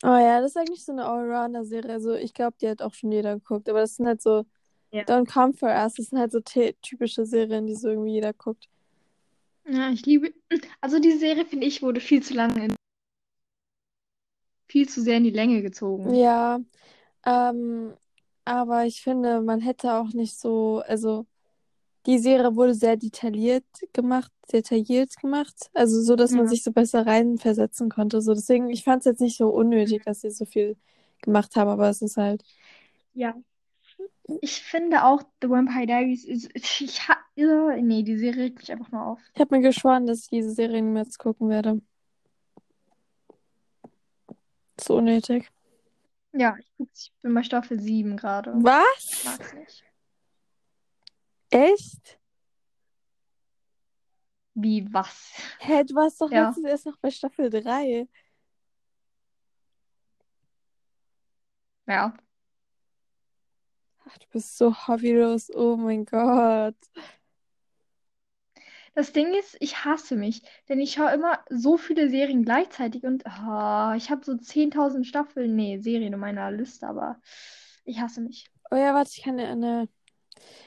Oh 0.02 0.08
ja, 0.08 0.40
das 0.40 0.52
ist 0.52 0.56
eigentlich 0.56 0.84
so 0.84 0.92
eine 0.92 1.04
Allrounder-Serie. 1.04 1.92
Also 1.92 2.14
ich 2.14 2.32
glaube, 2.32 2.56
die 2.60 2.68
hat 2.68 2.80
auch 2.80 2.94
schon 2.94 3.12
jeder 3.12 3.34
geguckt. 3.34 3.68
Aber 3.68 3.80
das 3.80 3.96
sind 3.96 4.06
halt 4.06 4.22
so 4.22 4.46
Ja. 4.92 5.02
Don't 5.02 5.30
Come 5.30 5.52
For 5.52 5.68
Us. 5.68 5.94
Das 5.94 6.06
sind 6.06 6.18
halt 6.18 6.32
so 6.32 6.40
ty- 6.40 6.75
typische 6.82 7.26
Serien, 7.26 7.66
die 7.66 7.75
so 7.75 7.88
irgendwie 7.90 8.14
jeder 8.14 8.32
guckt. 8.32 8.68
Ja, 9.66 9.90
ich 9.90 10.04
liebe. 10.06 10.32
Also 10.80 10.99
die 10.99 11.12
Serie, 11.12 11.44
finde 11.44 11.66
ich, 11.66 11.82
wurde 11.82 12.00
viel 12.00 12.22
zu 12.22 12.34
lange 12.34 12.64
in, 12.64 12.75
viel 14.68 14.88
zu 14.88 15.02
sehr 15.02 15.18
in 15.18 15.25
die 15.25 15.30
Länge 15.30 15.62
gezogen. 15.62 16.14
Ja, 16.14 16.60
ähm, 17.25 17.94
aber 18.50 18.85
ich 18.87 19.02
finde, 19.02 19.40
man 19.42 19.61
hätte 19.61 19.95
auch 19.95 20.12
nicht 20.12 20.38
so, 20.38 20.83
also 20.87 21.26
die 22.07 22.19
Serie 22.19 22.57
wurde 22.57 22.75
sehr 22.75 22.97
detailliert 22.97 23.64
gemacht, 23.92 24.33
detailliert 24.52 25.16
gemacht, 25.21 25.54
also 25.75 26.02
so, 26.02 26.16
dass 26.16 26.33
man 26.33 26.42
Ja. 26.42 26.49
sich 26.49 26.62
so 26.64 26.73
besser 26.73 27.07
reinversetzen 27.07 27.90
konnte. 27.90 28.21
So, 28.23 28.35
deswegen, 28.35 28.71
ich 28.71 28.85
fand 28.85 29.00
es 29.00 29.07
jetzt 29.07 29.21
nicht 29.21 29.37
so 29.38 29.49
unnötig, 29.50 30.02
dass 30.04 30.23
sie 30.23 30.30
so 30.30 30.45
viel 30.47 30.76
gemacht 31.23 31.57
haben, 31.57 31.69
aber 31.71 31.88
es 31.88 32.02
ist 32.02 32.16
halt, 32.16 32.42
Ja. 33.14 33.35
Ich 34.40 34.62
finde 34.62 35.04
auch 35.04 35.23
The 35.42 35.50
Vampire 35.50 35.87
Diaries 35.87 36.25
ist. 36.25 36.50
Ich 36.80 37.09
ha, 37.09 37.16
äh, 37.37 37.83
nee, 37.83 38.02
die 38.02 38.16
Serie 38.16 38.45
regt 38.45 38.59
mich 38.59 38.71
einfach 38.73 38.90
nur 38.92 39.04
auf. 39.04 39.21
ich 39.35 39.40
habe 39.40 39.57
mir 39.57 39.62
geschworen, 39.62 40.07
dass 40.07 40.21
ich 40.23 40.28
diese 40.28 40.52
Serie 40.52 40.80
niemals 40.83 41.19
gucken 41.19 41.49
werde. 41.49 41.80
So 44.80 44.97
unnötig. 44.97 45.50
Ja, 46.32 46.56
ich, 46.58 46.70
guck- 46.76 46.88
ich 46.94 47.12
bin 47.22 47.34
bei 47.34 47.42
Staffel 47.42 47.80
7 47.80 48.16
gerade. 48.16 48.54
Ich 48.56 48.64
Was? 48.64 49.25
mag's 49.25 49.52
nicht. 49.54 49.84
Echt? 51.50 52.18
Wie 54.54 54.87
was? 54.92 55.32
Hä, 55.58 55.84
du 55.84 55.94
warst 55.94 56.20
doch 56.20 56.30
Ja. 56.30 56.46
letztens 56.46 56.66
erst 56.66 56.87
noch 56.87 56.96
bei 56.99 57.10
Staffel 57.10 57.50
3. 57.50 58.06
Ja. 61.87 62.14
Ach, 64.04 64.18
du 64.18 64.26
bist 64.28 64.56
so 64.56 64.72
hobbylos. 64.87 65.50
Oh 65.54 65.76
mein 65.76 66.04
Gott. 66.04 66.76
Das 69.00 69.14
Ding 69.14 69.33
ist, 69.33 69.57
ich 69.61 69.87
hasse 69.87 70.14
mich, 70.14 70.42
denn 70.69 70.78
ich 70.78 70.92
schaue 70.92 71.12
immer 71.12 71.38
so 71.49 71.78
viele 71.78 72.11
Serien 72.11 72.45
gleichzeitig 72.45 73.02
und 73.04 73.26
ah, 73.26 73.95
ich 73.97 74.11
habe 74.11 74.23
so 74.23 74.33
10.000 74.33 75.07
Staffeln, 75.07 75.57
nee, 75.57 75.78
Serien 75.78 76.12
in 76.12 76.21
meiner 76.21 76.50
Liste, 76.50 76.87
aber 76.87 77.19
ich 77.87 77.99
hasse 77.99 78.21
mich. 78.21 78.50
Oh 78.71 78.76
ja, 78.76 78.92
warte, 78.92 79.12
ich 79.16 79.23
kann 79.23 79.38
dir 79.38 79.49
eine. 79.49 79.88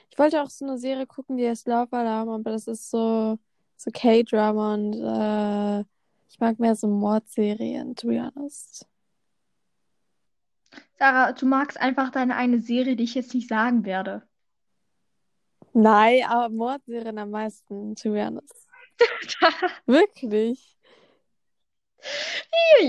Ich 0.10 0.18
wollte 0.18 0.42
auch 0.42 0.50
so 0.50 0.66
eine 0.66 0.80
Serie 0.80 1.06
gucken, 1.06 1.38
die 1.38 1.48
heißt 1.48 1.68
Love 1.68 1.96
Alarm, 1.96 2.30
aber 2.30 2.50
das 2.50 2.66
ist 2.66 2.90
so, 2.90 3.38
so 3.78 3.92
K-Drama 3.94 4.74
und 4.74 4.96
äh, 4.96 5.86
ich 6.28 6.40
mag 6.40 6.58
mehr 6.58 6.76
so 6.76 6.88
Mordserien, 6.88 7.96
to 7.96 8.08
be 8.08 8.20
honest. 8.20 8.88
Sarah, 10.98 11.34
du 11.34 11.46
magst 11.46 11.80
einfach 11.80 12.10
deine 12.10 12.36
eine 12.36 12.58
Serie, 12.58 12.96
die 12.96 13.04
ich 13.04 13.14
jetzt 13.14 13.36
nicht 13.36 13.48
sagen 13.48 13.86
werde. 13.86 14.24
Nein, 15.74 16.24
aber 16.28 16.50
Mordserien 16.50 17.18
am 17.18 17.32
meisten, 17.32 17.96
to 17.96 18.12
be 18.12 18.24
honest. 18.24 18.68
Wirklich. 19.86 20.78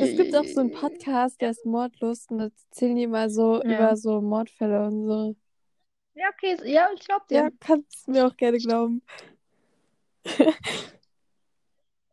Es 0.00 0.16
gibt 0.16 0.34
auch 0.36 0.44
so 0.44 0.60
einen 0.60 0.70
Podcast, 0.70 1.40
der 1.40 1.50
ist 1.50 1.64
Mordlust 1.64 2.30
und 2.30 2.38
da 2.38 2.44
erzählen 2.44 2.96
die 2.96 3.06
mal 3.06 3.30
so 3.30 3.62
Ja. 3.62 3.76
über 3.76 3.96
so 3.96 4.20
Mordfälle 4.20 4.86
und 4.86 5.06
so. 5.06 5.36
Ja, 6.14 6.28
okay, 6.32 6.56
ja, 6.64 6.88
ich 6.94 7.00
glaub 7.00 7.26
dir. 7.28 7.36
Ja, 7.38 7.50
kannst 7.60 8.06
du 8.06 8.12
mir 8.12 8.26
auch 8.26 8.36
gerne 8.36 8.58
glauben. 8.58 9.02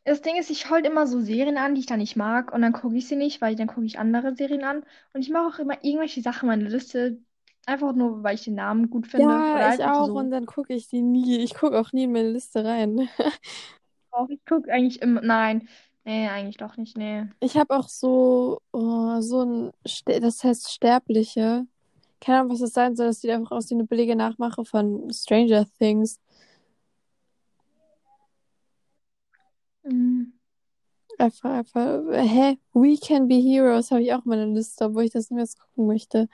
Das 0.03 0.21
Ding 0.23 0.35
ist, 0.35 0.49
ich 0.49 0.61
schaue 0.61 0.71
halt 0.77 0.87
immer 0.87 1.05
so 1.05 1.21
Serien 1.21 1.57
an, 1.57 1.75
die 1.75 1.81
ich 1.81 1.85
dann 1.85 1.99
nicht 1.99 2.15
mag 2.15 2.51
und 2.51 2.61
dann 2.63 2.73
gucke 2.73 2.95
ich 2.97 3.07
sie 3.07 3.15
nicht, 3.15 3.39
weil 3.39 3.55
dann 3.55 3.67
gucke 3.67 3.85
ich 3.85 3.99
andere 3.99 4.35
Serien 4.35 4.63
an 4.63 4.83
und 5.13 5.21
ich 5.21 5.29
mache 5.29 5.47
auch 5.55 5.59
immer 5.59 5.83
irgendwelche 5.83 6.21
Sachen 6.21 6.49
in 6.49 6.57
meine 6.59 6.69
Liste, 6.69 7.19
einfach 7.65 7.93
nur, 7.93 8.23
weil 8.23 8.35
ich 8.35 8.43
den 8.43 8.55
Namen 8.55 8.89
gut 8.89 9.07
finde 9.07 9.27
Ja, 9.27 9.47
ich 9.47 9.79
halt 9.79 9.81
auch 9.81 10.07
so. 10.07 10.15
und 10.15 10.31
dann 10.31 10.45
gucke 10.45 10.73
ich 10.73 10.87
die 10.87 11.01
nie. 11.01 11.39
Ich 11.39 11.53
gucke 11.53 11.79
auch 11.79 11.91
nie 11.93 12.03
in 12.03 12.11
meine 12.11 12.31
Liste 12.31 12.63
rein. 12.65 13.09
Auch 14.11 14.29
ich 14.29 14.43
gucke 14.45 14.71
eigentlich 14.71 15.01
immer, 15.01 15.21
nein, 15.21 15.67
nee, 16.03 16.27
eigentlich 16.27 16.57
doch 16.57 16.77
nicht, 16.77 16.97
nee. 16.97 17.25
Ich 17.39 17.57
habe 17.57 17.75
auch 17.75 17.89
so, 17.89 18.61
oh, 18.71 19.21
so 19.21 19.41
ein, 19.43 19.71
das 20.05 20.43
heißt 20.43 20.69
Sterbliche. 20.71 21.65
Keine 22.19 22.39
Ahnung, 22.39 22.51
was 22.53 22.59
das 22.59 22.73
sein 22.73 22.95
soll. 22.95 23.07
Das 23.07 23.21
sieht 23.21 23.31
einfach 23.31 23.51
aus 23.51 23.69
wie 23.69 23.75
eine 23.75 23.85
billige 23.85 24.15
Nachmache 24.15 24.63
von 24.65 25.11
Stranger 25.11 25.65
Things. 25.79 26.19
Mhm. 29.83 30.33
Einfach, 31.17 31.51
einfach, 31.51 32.01
hä? 32.11 32.57
We 32.73 32.97
Can 32.97 33.27
Be 33.27 33.35
Heroes 33.35 33.91
habe 33.91 34.01
ich 34.01 34.13
auch 34.13 34.25
in 34.25 34.29
meiner 34.29 34.47
Liste, 34.47 34.85
obwohl 34.85 35.03
ich 35.03 35.11
das 35.11 35.29
nicht 35.29 35.37
mehr 35.37 35.47
gucken 35.67 35.87
möchte. 35.87 36.27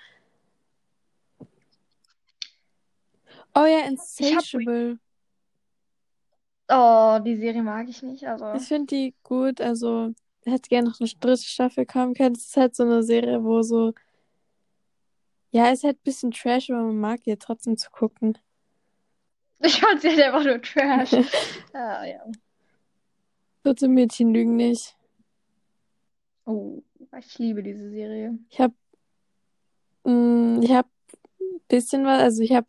Oh 3.60 3.66
ja, 3.66 3.80
Ich 3.80 3.84
hab, 3.86 3.90
Insatiable. 3.92 5.00
oh, 6.70 7.18
die 7.26 7.38
Serie 7.38 7.64
mag 7.64 7.90
ich 7.90 8.04
nicht, 8.04 8.28
also. 8.28 8.54
Ich 8.54 8.68
finde 8.68 8.86
die 8.96 9.16
gut, 9.24 9.62
also 9.62 10.14
hätte 10.46 10.70
gerne 10.70 10.90
noch 10.90 11.00
eine 11.00 11.10
dritte 11.10 11.44
Staffel 11.44 11.88
kommen 11.88 12.14
können. 12.14 12.36
Es 12.36 12.46
ist 12.50 12.58
halt 12.58 12.76
so 12.76 12.84
eine 12.84 13.02
Serie, 13.02 13.44
wo 13.44 13.64
so, 13.64 13.94
ja, 15.50 15.72
ist 15.72 15.84
halt 15.84 15.98
ein 15.98 16.04
bisschen 16.04 16.30
Trash, 16.30 16.70
aber 16.70 16.84
man 16.84 17.00
mag 17.00 17.22
ja 17.26 17.36
trotzdem 17.36 17.78
zu 17.78 17.90
gucken. 17.90 18.38
Ich 19.60 19.82
fand 19.82 20.02
sie 20.02 20.10
halt 20.10 20.22
einfach 20.22 20.44
nur 20.44 20.62
Trash. 20.62 21.14
Ah, 21.74 22.06
ja. 22.06 22.24
Dritte 23.64 23.88
Mädchen 23.88 24.32
lügen 24.32 24.56
nicht. 24.56 24.96
Oh, 26.46 26.84
ich 27.18 27.40
liebe 27.40 27.64
diese 27.64 27.90
Serie. 27.90 28.38
Ich 28.52 28.60
habe, 28.60 28.76
ich 30.06 30.72
habe 30.72 30.88
ein 31.42 31.62
bisschen 31.68 32.06
was, 32.06 32.22
also 32.22 32.44
ich 32.44 32.54
habe, 32.54 32.68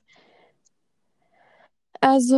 also, 2.01 2.37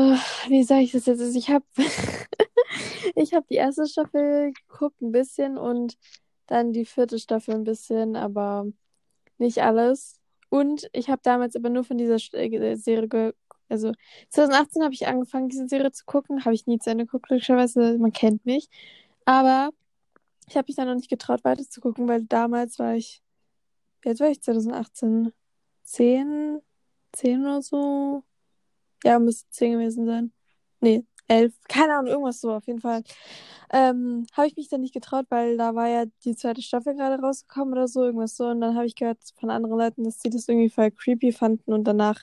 wie 0.48 0.62
sage 0.62 0.82
ich 0.82 0.92
das 0.92 1.06
jetzt? 1.06 1.20
Also 1.20 1.38
ich 1.38 1.50
habe, 1.50 1.64
ich 3.14 3.34
habe 3.34 3.46
die 3.50 3.56
erste 3.56 3.86
Staffel 3.86 4.52
geguckt, 4.52 5.00
ein 5.02 5.12
bisschen 5.12 5.58
und 5.58 5.98
dann 6.46 6.72
die 6.72 6.84
vierte 6.84 7.18
Staffel 7.18 7.54
ein 7.54 7.64
bisschen, 7.64 8.16
aber 8.16 8.66
nicht 9.38 9.62
alles. 9.62 10.20
Und 10.50 10.88
ich 10.92 11.10
habe 11.10 11.22
damals 11.24 11.56
aber 11.56 11.70
nur 11.70 11.84
von 11.84 11.98
dieser 11.98 12.16
äh, 12.34 12.76
Serie, 12.76 13.08
ge 13.08 13.32
also 13.68 13.92
2018 14.30 14.82
habe 14.82 14.94
ich 14.94 15.06
angefangen, 15.06 15.48
diese 15.48 15.68
Serie 15.68 15.92
zu 15.92 16.04
gucken, 16.04 16.44
habe 16.44 16.54
ich 16.54 16.66
nie 16.66 16.78
zu 16.80 16.90
Ende 16.90 17.06
geguckt, 17.06 17.30
logischerweise, 17.30 17.98
man 17.98 18.12
kennt 18.12 18.44
mich. 18.46 18.68
Aber 19.24 19.70
ich 20.48 20.56
habe 20.56 20.66
mich 20.68 20.76
dann 20.76 20.88
noch 20.88 20.96
nicht 20.96 21.10
getraut, 21.10 21.44
weiter 21.44 21.68
zu 21.68 21.80
gucken, 21.80 22.08
weil 22.08 22.24
damals 22.24 22.78
war 22.80 22.94
ich, 22.96 23.22
alt 24.04 24.20
war 24.20 24.28
ich 24.30 24.42
2018? 24.42 25.32
10? 25.84 26.60
10 27.12 27.42
oder 27.42 27.62
so? 27.62 28.24
Ja, 29.04 29.18
müsste 29.18 29.48
10 29.50 29.72
gewesen 29.72 30.06
sein. 30.06 30.32
Nee, 30.80 31.04
11. 31.28 31.54
Keine 31.68 31.94
Ahnung, 31.94 32.06
irgendwas 32.10 32.40
so 32.40 32.52
auf 32.52 32.66
jeden 32.66 32.80
Fall. 32.80 33.02
Ähm, 33.72 34.26
habe 34.32 34.48
ich 34.48 34.56
mich 34.56 34.68
dann 34.68 34.80
nicht 34.80 34.94
getraut, 34.94 35.26
weil 35.28 35.56
da 35.56 35.74
war 35.74 35.88
ja 35.88 36.04
die 36.24 36.34
zweite 36.34 36.62
Staffel 36.62 36.94
gerade 36.94 37.22
rausgekommen 37.22 37.72
oder 37.72 37.86
so, 37.88 38.04
irgendwas 38.04 38.36
so. 38.36 38.46
Und 38.46 38.60
dann 38.60 38.74
habe 38.74 38.86
ich 38.86 38.94
gehört 38.96 39.18
von 39.38 39.50
anderen 39.50 39.78
Leuten, 39.78 40.04
dass 40.04 40.18
die 40.18 40.30
das 40.30 40.48
irgendwie 40.48 40.70
voll 40.70 40.90
creepy 40.90 41.32
fanden 41.32 41.72
und 41.72 41.84
danach 41.84 42.22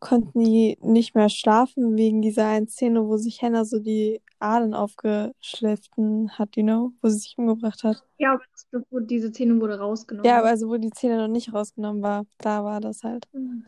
konnten 0.00 0.44
die 0.44 0.78
nicht 0.80 1.14
mehr 1.14 1.28
schlafen 1.28 1.96
wegen 1.96 2.22
dieser 2.22 2.46
einen 2.48 2.68
Szene, 2.68 3.06
wo 3.06 3.16
sich 3.16 3.42
Hannah 3.42 3.64
so 3.64 3.80
die 3.80 4.20
Adern 4.38 4.72
aufgeschliffen 4.72 6.30
hat, 6.38 6.56
you 6.56 6.62
know, 6.62 6.92
wo 7.02 7.08
sie 7.08 7.18
sich 7.18 7.34
umgebracht 7.36 7.82
hat. 7.82 8.04
Ja, 8.18 8.38
aber 8.72 9.00
diese 9.00 9.30
Szene 9.30 9.60
wurde 9.60 9.74
Ja, 9.74 9.78
rausgenommen. 9.80 10.30
aber 10.30 10.48
also 10.48 10.68
wo 10.68 10.76
die 10.76 10.90
Szene 10.90 11.16
noch 11.18 11.28
nicht 11.28 11.52
rausgenommen 11.52 12.02
war, 12.02 12.26
da 12.38 12.64
war 12.64 12.80
das 12.80 13.02
halt. 13.02 13.26
Mhm. 13.32 13.64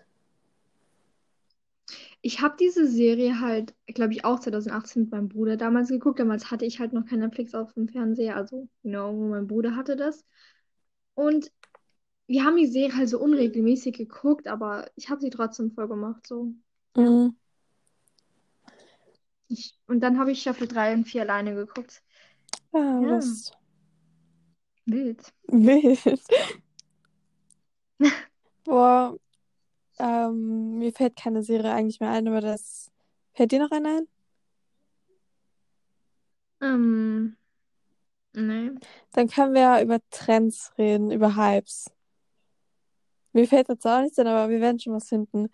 Ich 2.23 2.41
habe 2.41 2.57
diese 2.59 2.87
Serie 2.87 3.41
halt, 3.41 3.75
glaube 3.87 4.13
ich, 4.13 4.25
auch 4.25 4.41
2018 4.41 5.03
mit 5.03 5.11
meinem 5.13 5.29
Bruder 5.29 5.57
damals 5.57 5.89
geguckt. 5.89 6.19
Damals 6.19 6.51
hatte 6.51 6.67
ich 6.67 6.79
halt 6.79 6.93
noch 6.93 7.07
kein 7.07 7.21
Netflix 7.21 7.55
auf 7.55 7.73
dem 7.75 7.89
Fernseher, 7.89 8.37
also 8.37 8.69
genau, 8.83 9.13
nur 9.13 9.29
mein 9.31 9.47
Bruder 9.47 9.77
hatte 9.77 9.97
das. 9.97 10.25
Und 11.15 11.53
wir 12.29 12.45
haben 12.45 12.57
die 12.57 12.67
Serie 12.67 12.97
halt 12.97 13.09
so 13.11 13.21
unregelmäßig 13.21 13.97
geguckt, 13.97 14.49
aber 14.49 14.91
ich 14.97 15.11
habe 15.11 15.21
sie 15.21 15.31
trotzdem 15.31 15.73
voll 15.73 15.89
gemacht, 15.89 16.27
so. 16.27 16.55
Mhm. 16.97 17.35
Ich, 19.49 19.79
und 19.87 20.01
dann 20.01 20.19
habe 20.19 20.33
ich 20.33 20.41
Staffel 20.41 20.67
3 20.67 20.95
und 20.95 21.05
4 21.05 21.23
alleine 21.23 21.55
geguckt. 21.55 22.03
Ja, 22.73 23.07
Ja, 23.07 23.21
das 23.21 23.53
wild. 24.87 25.33
wild. 25.53 26.01
Boah, 28.65 29.19
ähm, 30.01 30.79
mir 30.79 30.93
fällt 30.93 31.17
keine 31.17 31.43
Serie 31.43 31.73
eigentlich 31.73 32.01
mehr 32.01 32.11
ein, 32.11 32.29
aber 32.29 32.41
das. 32.41 32.91
Fällt 33.33 33.53
dir 33.53 33.61
noch 33.61 33.71
eine 33.71 33.89
ein? 33.89 34.09
Ähm, 36.61 37.37
nee. 38.33 38.71
Dann 39.13 39.29
können 39.29 39.55
wir 39.55 39.61
ja 39.61 39.83
über 39.83 39.99
Trends 40.11 40.73
reden, 40.77 41.11
über 41.11 41.37
Hypes. 41.37 41.91
Mir 43.33 43.47
fällt 43.47 43.69
jetzt 43.69 43.87
auch 43.87 44.01
nichts 44.01 44.19
ein, 44.19 44.27
aber 44.27 44.51
wir 44.51 44.61
werden 44.61 44.81
schon 44.81 44.95
was 44.95 45.09
finden. 45.09 45.49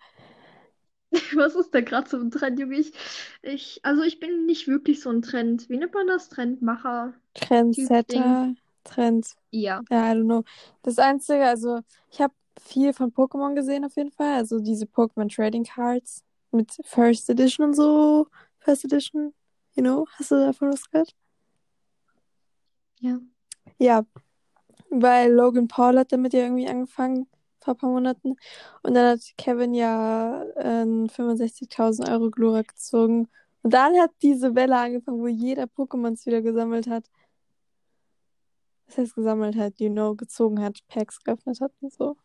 Was 1.35 1.55
ist 1.55 1.73
da 1.73 1.79
gerade 1.79 2.09
so 2.09 2.17
ein 2.17 2.31
Trend, 2.31 2.59
Junge? 2.59 2.79
Ich, 2.79 2.91
ich, 3.41 3.79
also 3.83 4.03
ich 4.03 4.19
bin 4.19 4.45
nicht 4.45 4.67
wirklich 4.67 4.99
so 4.99 5.09
ein 5.09 5.21
Trend. 5.21 5.69
Wie 5.69 5.77
nennt 5.77 5.93
man 5.93 6.07
das? 6.07 6.27
Trendmacher? 6.27 7.13
Trendsetter, 7.33 8.53
Trends. 8.83 9.37
Ja. 9.51 9.81
Ja, 9.89 10.11
I 10.11 10.15
don't 10.15 10.25
know. 10.25 10.43
Das 10.81 10.99
Einzige, 10.99 11.45
also 11.45 11.79
ich 12.11 12.19
habe 12.19 12.33
viel 12.59 12.93
von 12.93 13.11
Pokémon 13.11 13.55
gesehen 13.55 13.85
auf 13.85 13.95
jeden 13.95 14.11
Fall. 14.11 14.35
Also 14.35 14.59
diese 14.59 14.85
Pokémon 14.85 15.33
Trading 15.33 15.63
Cards 15.63 16.23
mit 16.51 16.77
First 16.83 17.29
Edition 17.29 17.67
und 17.67 17.73
so. 17.75 18.27
First 18.59 18.85
Edition, 18.85 19.33
you 19.75 19.83
know, 19.83 20.05
hast 20.17 20.31
du 20.31 20.35
davon 20.35 20.71
was 20.73 20.89
gehört? 20.89 21.15
Ja. 22.99 23.19
Ja, 23.79 24.05
weil 24.89 25.31
Logan 25.33 25.67
Paul 25.67 25.99
hat 25.99 26.11
damit 26.11 26.33
ja 26.33 26.41
irgendwie 26.41 26.67
angefangen 26.67 27.27
vor 27.59 27.73
ein 27.73 27.77
paar 27.77 27.89
Monaten. 27.89 28.35
Und 28.83 28.93
dann 28.95 29.11
hat 29.11 29.21
Kevin 29.37 29.73
ja 29.73 30.43
äh, 30.55 30.83
65.000 30.85 32.11
Euro 32.11 32.29
Glurak 32.31 32.69
gezogen. 32.69 33.27
Und 33.63 33.73
dann 33.73 33.99
hat 33.99 34.11
diese 34.21 34.55
Welle 34.55 34.77
angefangen, 34.77 35.19
wo 35.19 35.27
jeder 35.27 35.63
Pokémons 35.65 36.25
wieder 36.25 36.41
gesammelt 36.41 36.87
hat. 36.87 37.09
Das 38.87 38.97
heißt, 38.97 39.15
gesammelt 39.15 39.55
hat, 39.57 39.79
you 39.79 39.89
know, 39.89 40.15
gezogen 40.15 40.61
hat, 40.61 40.79
Packs 40.87 41.21
geöffnet 41.23 41.59
hat 41.61 41.73
und 41.81 41.93
so. 41.93 42.15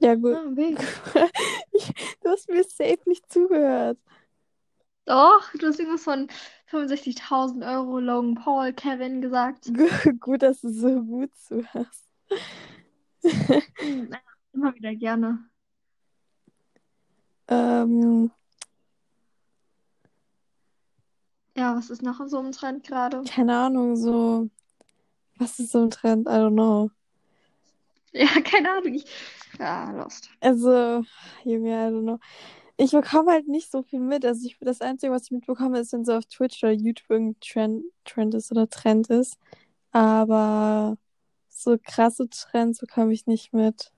Ja, 0.00 0.14
gut. 0.14 0.34
Ah. 0.36 0.44
Ich, 1.72 1.92
du 2.20 2.28
hast 2.30 2.48
mir 2.48 2.64
safe 2.64 2.98
nicht 3.06 3.30
zugehört. 3.32 3.98
Doch, 5.06 5.50
du 5.54 5.66
hast 5.66 5.78
irgendwas 5.78 6.02
von 6.04 6.28
65.000 6.66 7.64
Euro 7.64 8.00
Logan 8.00 8.34
Paul, 8.34 8.72
Kevin 8.72 9.20
gesagt. 9.20 9.66
Gu- 9.72 9.88
Gut, 10.20 10.42
dass 10.42 10.60
du 10.60 10.70
so 10.70 11.02
gut 11.02 11.34
zuhörst. 11.36 12.06
Immer 14.52 14.74
wieder 14.74 14.94
gerne. 14.94 15.48
Ähm, 17.48 18.30
Ja, 21.56 21.76
was 21.76 21.90
ist 21.90 22.02
noch 22.02 22.20
so 22.26 22.38
im 22.40 22.52
Trend 22.52 22.84
gerade? 22.86 23.22
keine 23.24 23.56
Ahnung, 23.56 23.96
so 23.96 24.48
Was 25.38 25.58
ist 25.58 25.72
so 25.72 25.82
ein 25.82 25.90
Trend? 25.90 26.26
I 26.28 26.32
don't 26.32 26.52
know. 26.54 26.90
Ja, 28.12 28.28
keine 28.42 28.70
Ahnung. 28.72 28.94
Ich... 28.94 29.04
Ja, 29.60 29.90
lost. 29.90 30.30
Also, 30.40 31.04
Junge, 31.44 31.68
I 31.68 31.92
don't 31.92 32.02
know. 32.02 32.18
Ich 32.78 32.92
bekomme 32.92 33.30
halt 33.32 33.46
nicht 33.46 33.70
so 33.70 33.82
viel 33.82 34.00
mit. 34.00 34.24
Also 34.24 34.46
ich, 34.46 34.56
das 34.58 34.80
Einzige, 34.80 35.12
was 35.12 35.24
ich 35.24 35.32
mitbekomme, 35.32 35.78
ist, 35.78 35.92
wenn 35.92 36.06
so 36.06 36.14
auf 36.14 36.24
Twitch 36.24 36.64
oder 36.64 36.72
YouTube 36.72 37.10
irgendein 37.10 37.40
Trend, 37.40 37.84
Trend 38.06 38.34
ist 38.34 38.50
oder 38.50 38.70
Trend 38.70 39.08
ist. 39.08 39.36
Aber 39.92 40.96
so 41.50 41.76
krasse 41.78 42.30
Trends 42.30 42.78
bekomme 42.80 43.12
ich 43.12 43.26
nicht 43.26 43.52
mit. 43.52 43.92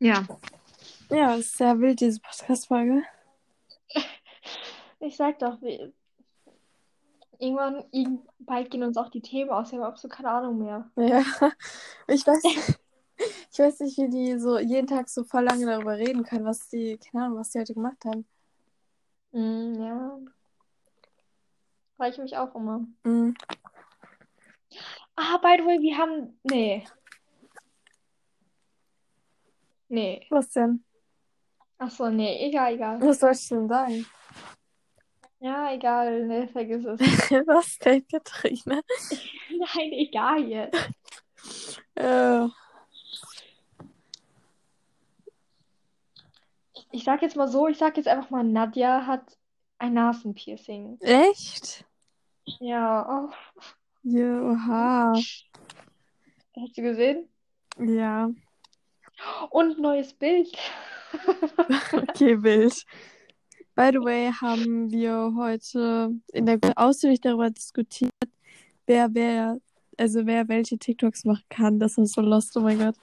Ja. 0.00 0.26
Ja, 1.08 1.34
ist 1.36 1.56
sehr 1.56 1.78
wild, 1.78 2.00
diese 2.00 2.18
Podcast-Folge. 2.18 3.04
Ich 4.98 5.16
sag 5.16 5.38
doch, 5.38 5.62
wir... 5.62 5.92
irgendwann, 7.40 7.84
irgend- 7.90 8.28
bald 8.38 8.70
gehen 8.70 8.82
uns 8.82 8.96
auch 8.96 9.08
die 9.10 9.22
Themen 9.22 9.50
aus. 9.50 9.72
Wir 9.72 9.78
haben 9.80 9.86
absolut 9.86 10.16
keine 10.16 10.30
Ahnung 10.30 10.58
mehr. 10.58 10.90
Ja, 10.96 11.22
ich 12.08 12.26
weiß, 12.26 12.42
ich 13.52 13.58
weiß 13.58 13.80
nicht, 13.80 13.98
wie 13.98 14.08
die 14.08 14.38
so 14.38 14.58
jeden 14.58 14.86
Tag 14.86 15.08
so 15.08 15.24
voll 15.24 15.44
lange 15.44 15.66
darüber 15.66 15.96
reden 15.96 16.22
können, 16.22 16.44
was 16.44 16.68
die, 16.68 16.98
keine 16.98 17.24
Ahnung, 17.24 17.38
was 17.38 17.50
die 17.50 17.58
heute 17.60 17.74
gemacht 17.74 18.04
haben. 18.04 18.26
Mm, 19.32 19.74
ja. 19.80 20.18
Frage 21.96 22.10
ich 22.12 22.18
mich 22.18 22.36
auch 22.36 22.54
immer. 22.54 22.86
Mhm. 23.04 23.34
Ah, 25.16 25.36
by 25.38 25.56
the 25.58 25.66
way, 25.66 25.80
wir 25.80 25.98
haben. 25.98 26.38
Nee. 26.44 26.84
Nee. 29.88 30.26
Was 30.30 30.50
denn? 30.50 30.84
Ach 31.78 31.90
so, 31.90 32.08
nee. 32.08 32.46
Egal, 32.46 32.74
egal. 32.74 33.00
Was 33.02 33.20
sollst 33.20 33.50
du 33.50 33.56
denn 33.56 33.68
sagen? 33.68 34.06
Ja, 35.40 35.72
egal. 35.72 36.26
Nee, 36.26 36.46
vergiss 36.48 36.84
es. 36.84 37.00
Was 37.46 37.78
denn, 37.78 38.06
Katharina? 38.06 38.80
Nein, 39.50 39.92
egal 39.92 40.44
jetzt. 40.46 40.90
Äh, 41.94 42.46
Ich 46.92 47.04
sag 47.04 47.22
jetzt 47.22 47.36
mal 47.36 47.46
so, 47.48 47.68
ich 47.68 47.78
sag 47.78 47.96
jetzt 47.96 48.08
einfach 48.08 48.30
mal, 48.30 48.42
Nadja 48.42 49.06
hat 49.06 49.38
ein 49.78 49.94
Nasenpiercing. 49.94 50.98
echt? 51.00 51.84
Ja, 52.58 53.28
oh. 53.28 53.60
Ja, 54.02 54.40
oha. 54.42 55.12
Hast 55.12 56.76
du 56.76 56.82
gesehen? 56.82 57.28
Ja, 57.78 58.28
Und 59.50 59.78
neues 59.78 60.12
Bild. 60.14 60.56
okay, 61.92 62.42
wild. 62.42 62.84
By 63.74 63.90
the 63.92 64.00
way, 64.00 64.30
haben 64.32 64.90
wir 64.90 65.32
heute 65.36 66.14
in 66.32 66.46
der 66.46 66.58
Gruppe 66.58 66.76
ausführlich 66.76 67.20
darüber 67.20 67.50
diskutiert, 67.50 68.12
wer 68.86 69.14
wer, 69.14 69.58
also 69.96 70.26
wer 70.26 70.48
welche 70.48 70.78
TikToks 70.78 71.24
machen 71.24 71.44
kann. 71.48 71.78
Das 71.78 71.96
ist 71.96 72.14
so 72.14 72.20
lost, 72.20 72.56
oh 72.56 72.60
mein 72.60 72.78
Gott. 72.78 72.96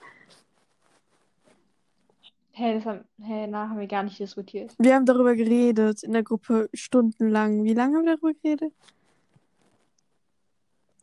Hey, 2.52 2.74
das 2.74 2.86
haben, 2.86 3.04
hey, 3.22 3.46
na, 3.46 3.68
haben 3.68 3.78
wir 3.78 3.86
gar 3.86 4.02
nicht 4.02 4.18
diskutiert. 4.18 4.74
Wir 4.78 4.94
haben 4.94 5.06
darüber 5.06 5.36
geredet 5.36 6.02
in 6.02 6.12
der 6.12 6.24
Gruppe 6.24 6.68
stundenlang. 6.74 7.64
Wie 7.64 7.74
lange 7.74 7.98
haben 7.98 8.04
wir 8.04 8.16
darüber 8.16 8.34
geredet? 8.34 8.72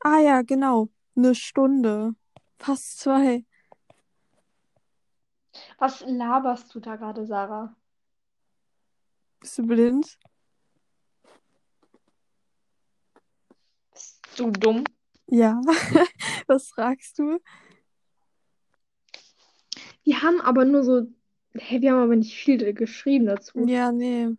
Ah 0.01 0.19
ja, 0.19 0.41
genau. 0.41 0.89
Eine 1.15 1.33
Stunde. 1.33 2.13
Fast 2.59 2.99
zwei. 2.99 3.45
Was 5.79 6.03
laberst 6.05 6.75
du 6.75 6.79
da 6.79 6.97
gerade, 6.97 7.25
Sarah? 7.25 7.73
Bist 9.45 9.59
du 9.59 9.67
blind? 9.67 10.17
Bist 13.93 14.39
du 14.39 14.49
dumm? 14.49 14.83
Ja. 15.27 15.61
Was 16.47 16.69
fragst 16.69 17.19
du? 17.19 17.37
Wir 20.03 20.23
haben 20.23 20.41
aber 20.41 20.65
nur 20.65 20.83
so, 20.83 21.03
hey, 21.53 21.79
wir 21.79 21.91
haben 21.91 22.01
aber 22.01 22.15
nicht 22.15 22.33
viel 22.35 22.73
geschrieben 22.73 23.27
dazu. 23.27 23.67
Ja, 23.67 23.91
nee. 23.91 24.29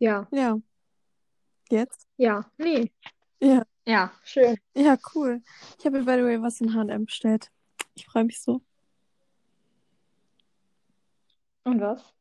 Ja, 0.00 0.26
Ja. 0.32 0.58
Jetzt? 1.70 2.08
ja, 2.16 2.50
nee. 2.58 2.90
Ja. 3.40 3.64
Ja, 3.86 4.12
schön. 4.24 4.56
Ja, 4.74 4.98
cool. 5.14 5.40
Ich 5.78 5.86
habe 5.86 6.00
mir, 6.00 6.04
by 6.04 6.14
the 6.20 6.24
way, 6.24 6.42
was 6.42 6.60
in 6.60 6.74
H&M 6.74 7.04
bestellt. 7.04 7.48
Ich 7.94 8.06
freue 8.06 8.24
mich 8.24 8.40
so. 8.40 8.60
Und 11.62 11.80
was? 11.80 12.15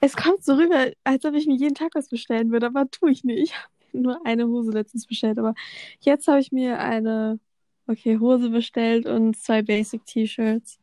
Es 0.00 0.16
kommt 0.16 0.44
so 0.44 0.54
rüber, 0.54 0.92
als 1.04 1.24
ob 1.24 1.34
ich 1.34 1.46
mir 1.46 1.56
jeden 1.56 1.74
Tag 1.74 1.90
was 1.94 2.08
bestellen 2.08 2.50
würde, 2.50 2.66
aber 2.66 2.90
tue 2.90 3.10
ich 3.10 3.24
nicht. 3.24 3.42
Ich 3.42 3.54
habe 3.54 3.68
nur 3.92 4.26
eine 4.26 4.46
Hose 4.46 4.70
letztens 4.70 5.06
bestellt, 5.06 5.38
aber 5.38 5.54
jetzt 6.00 6.28
habe 6.28 6.40
ich 6.40 6.52
mir 6.52 6.78
eine, 6.78 7.40
okay, 7.86 8.18
Hose 8.18 8.50
bestellt 8.50 9.06
und 9.06 9.36
zwei 9.36 9.62
Basic 9.62 10.04
T-Shirts. 10.04 10.78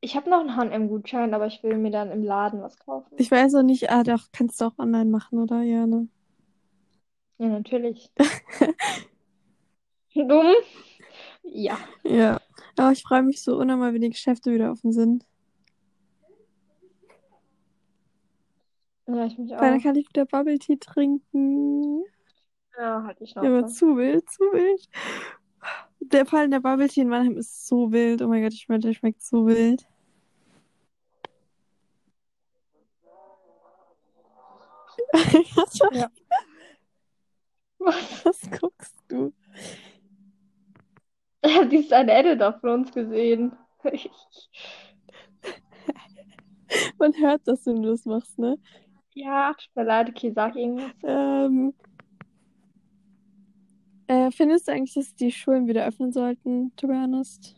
Ich 0.00 0.16
habe 0.16 0.28
noch 0.28 0.40
einen 0.40 0.56
H&M-Gutschein, 0.56 1.32
aber 1.32 1.46
ich 1.46 1.62
will 1.62 1.76
mir 1.78 1.92
dann 1.92 2.10
im 2.10 2.24
Laden 2.24 2.60
was 2.60 2.76
kaufen. 2.78 3.14
Ich 3.18 3.30
weiß 3.30 3.54
auch 3.54 3.62
nicht, 3.62 3.90
ah, 3.90 4.02
doch, 4.02 4.24
kannst 4.32 4.60
du 4.60 4.64
auch 4.64 4.78
online 4.78 5.10
machen, 5.10 5.38
oder? 5.38 5.62
Ja, 5.62 5.86
ne? 5.86 6.08
Ja, 7.38 7.46
natürlich. 7.48 8.10
Dumm? 10.14 10.52
Ja. 11.44 11.78
Ja. 12.02 12.40
Aber 12.76 12.92
ich 12.92 13.02
freue 13.02 13.22
mich 13.22 13.42
so 13.42 13.56
unnormal, 13.56 13.94
wenn 13.94 14.00
die 14.00 14.10
Geschäfte 14.10 14.52
wieder 14.52 14.72
offen 14.72 14.92
sind. 14.92 15.24
Ja, 19.14 19.26
ich 19.26 19.38
mich 19.38 19.50
Weil 19.50 19.58
dann 19.72 19.78
auch. 19.78 19.82
kann 19.82 19.96
ich 19.96 20.08
wieder 20.08 20.24
Bubble 20.24 20.58
Tea 20.58 20.76
trinken. 20.78 22.02
Ja, 22.78 23.02
halt 23.04 23.20
ich 23.20 23.34
noch 23.34 23.44
Ja, 23.44 23.66
zu 23.66 23.96
wild, 23.96 24.28
zu 24.30 24.40
wild. 24.44 24.88
Der 26.00 26.26
Fall 26.26 26.44
in 26.46 26.50
der 26.50 26.60
Bubble 26.60 26.88
Tea 26.88 27.02
in 27.02 27.08
Mannheim 27.08 27.36
ist 27.36 27.66
so 27.66 27.92
wild. 27.92 28.22
Oh 28.22 28.28
mein 28.28 28.42
Gott, 28.42 28.52
ich 28.54 28.68
meine, 28.68 28.80
der 28.80 28.94
schmeckt 28.94 29.22
so 29.22 29.46
wild. 29.46 29.86
Ja. 35.92 36.10
Was 37.78 38.40
guckst 38.60 38.94
du? 39.08 39.32
Ich 41.44 41.56
habe 41.56 41.66
dieses 41.66 41.92
eine 41.92 42.12
Editor 42.12 42.54
von 42.60 42.70
uns 42.70 42.92
gesehen. 42.92 43.52
Man 46.98 47.12
hört 47.18 47.42
das, 47.46 47.66
wenn 47.66 47.82
du 47.82 47.90
das 47.90 48.04
machst, 48.04 48.38
ne? 48.38 48.58
Ja, 49.14 49.52
tut 49.52 49.68
mir 49.74 49.84
leid, 49.84 50.08
okay, 50.08 50.32
sag 50.34 50.56
irgendwas. 50.56 50.92
Ähm, 51.04 51.74
äh, 54.06 54.30
findest 54.30 54.68
du 54.68 54.72
eigentlich, 54.72 54.94
dass 54.94 55.14
die 55.14 55.30
Schulen 55.32 55.66
wieder 55.66 55.86
öffnen 55.86 56.12
sollten, 56.12 56.74
to 56.76 56.86
be 56.86 56.94
honest? 56.94 57.54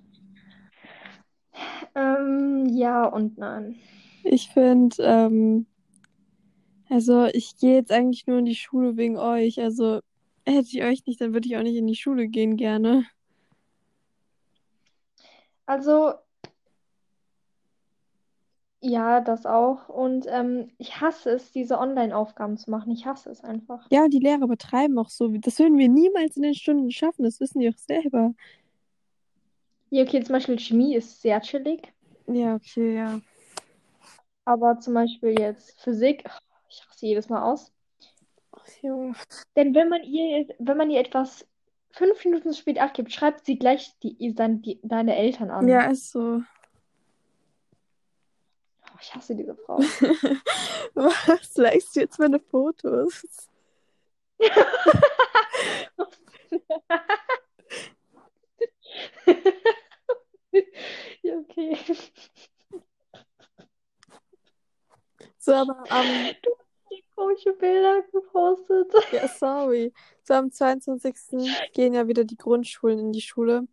Ähm, 1.95 2.67
ja 2.71 3.05
und 3.07 3.39
nein. 3.39 3.77
Ich 4.25 4.49
finde, 4.49 4.97
ähm, 5.01 5.67
also 6.89 7.27
ich 7.27 7.57
gehe 7.57 7.75
jetzt 7.77 7.93
eigentlich 7.93 8.27
nur 8.27 8.39
in 8.39 8.47
die 8.47 8.55
Schule 8.55 8.97
wegen 8.97 9.17
euch. 9.17 9.61
Also 9.61 10.01
hätte 10.45 10.69
ich 10.69 10.83
euch 10.83 11.07
nicht, 11.07 11.21
dann 11.21 11.33
würde 11.33 11.47
ich 11.47 11.57
auch 11.57 11.63
nicht 11.63 11.77
in 11.77 11.87
die 11.87 11.95
Schule 11.95 12.29
gehen 12.29 12.57
gerne. 12.57 13.05
Also, 15.67 16.15
ja, 18.85 19.21
das 19.21 19.47
auch. 19.47 19.89
Und 19.89 20.27
ähm, 20.29 20.71
ich 20.77 21.01
hasse 21.01 21.31
es, 21.31 21.53
diese 21.53 21.79
Online-Aufgaben 21.79 22.59
zu 22.59 22.71
machen. 22.71 22.93
Ich 22.93 23.07
hasse 23.07 23.31
es 23.31 23.43
einfach. 23.43 23.87
Ja, 23.91 24.05
und 24.05 24.13
die 24.13 24.19
Lehrer 24.19 24.47
betreiben 24.47 24.99
auch 24.99 25.09
so. 25.09 25.29
Das 25.29 25.59
würden 25.59 25.79
wir 25.79 25.89
niemals 25.89 26.37
in 26.37 26.43
den 26.43 26.55
Stunden 26.55 26.91
schaffen. 26.91 27.25
Das 27.25 27.41
wissen 27.41 27.61
die 27.61 27.69
auch 27.71 27.79
selber. 27.79 28.35
Ja, 29.89 30.03
okay, 30.03 30.23
zum 30.23 30.35
Beispiel 30.35 30.59
Chemie 30.59 30.95
ist 30.95 31.23
sehr 31.23 31.41
chillig. 31.41 31.93
Ja, 32.27 32.57
okay, 32.57 32.97
ja. 32.97 33.21
Aber 34.45 34.79
zum 34.81 34.93
Beispiel 34.93 35.39
jetzt 35.39 35.81
Physik, 35.81 36.25
ich 36.69 36.87
raste 36.87 37.07
jedes 37.07 37.31
Mal 37.31 37.43
aus. 37.43 37.73
Ach, 38.53 38.67
Junge. 38.83 39.15
Denn 39.57 39.75
wenn 39.75 39.89
man 39.89 40.03
ihr, 40.03 40.47
wenn 40.59 40.77
man 40.77 40.91
ihr 40.91 41.01
etwas 41.01 41.47
fünf 41.93 42.23
Minuten 42.25 42.53
zu 42.53 42.59
spät 42.59 42.79
abgibt, 42.79 43.13
schreibt 43.13 43.47
sie 43.47 43.59
gleich 43.59 43.93
die, 44.03 44.17
die, 44.19 44.81
deine 44.83 45.17
Eltern 45.17 45.51
an. 45.51 45.69
Ja, 45.69 45.87
ist 45.87 46.11
so. 46.11 46.43
Oh, 48.95 48.99
ich 49.01 49.15
hasse 49.15 49.35
diese 49.35 49.57
Frau. 49.57 49.79
Was 50.95 51.57
likest 51.57 51.97
du 51.97 52.01
jetzt 52.01 52.19
meine 52.19 52.39
Fotos? 52.39 53.25
Ja, 61.23 61.39
okay. 61.39 61.77
So, 65.39 65.53
aber 65.53 65.85
am, 65.91 66.07
Du 66.43 66.51
hast 66.57 66.89
hier 66.89 67.03
komische 67.15 67.53
Bilder 67.55 68.03
gepostet. 68.13 68.93
ja, 69.13 69.29
sorry. 69.29 69.93
So, 70.23 70.35
am 70.35 70.51
22. 70.51 71.15
gehen 71.73 71.95
ja 71.95 72.07
wieder 72.07 72.25
die 72.25 72.37
Grundschulen 72.37 72.99
in 72.99 73.13
die 73.13 73.21
Schule. 73.21 73.67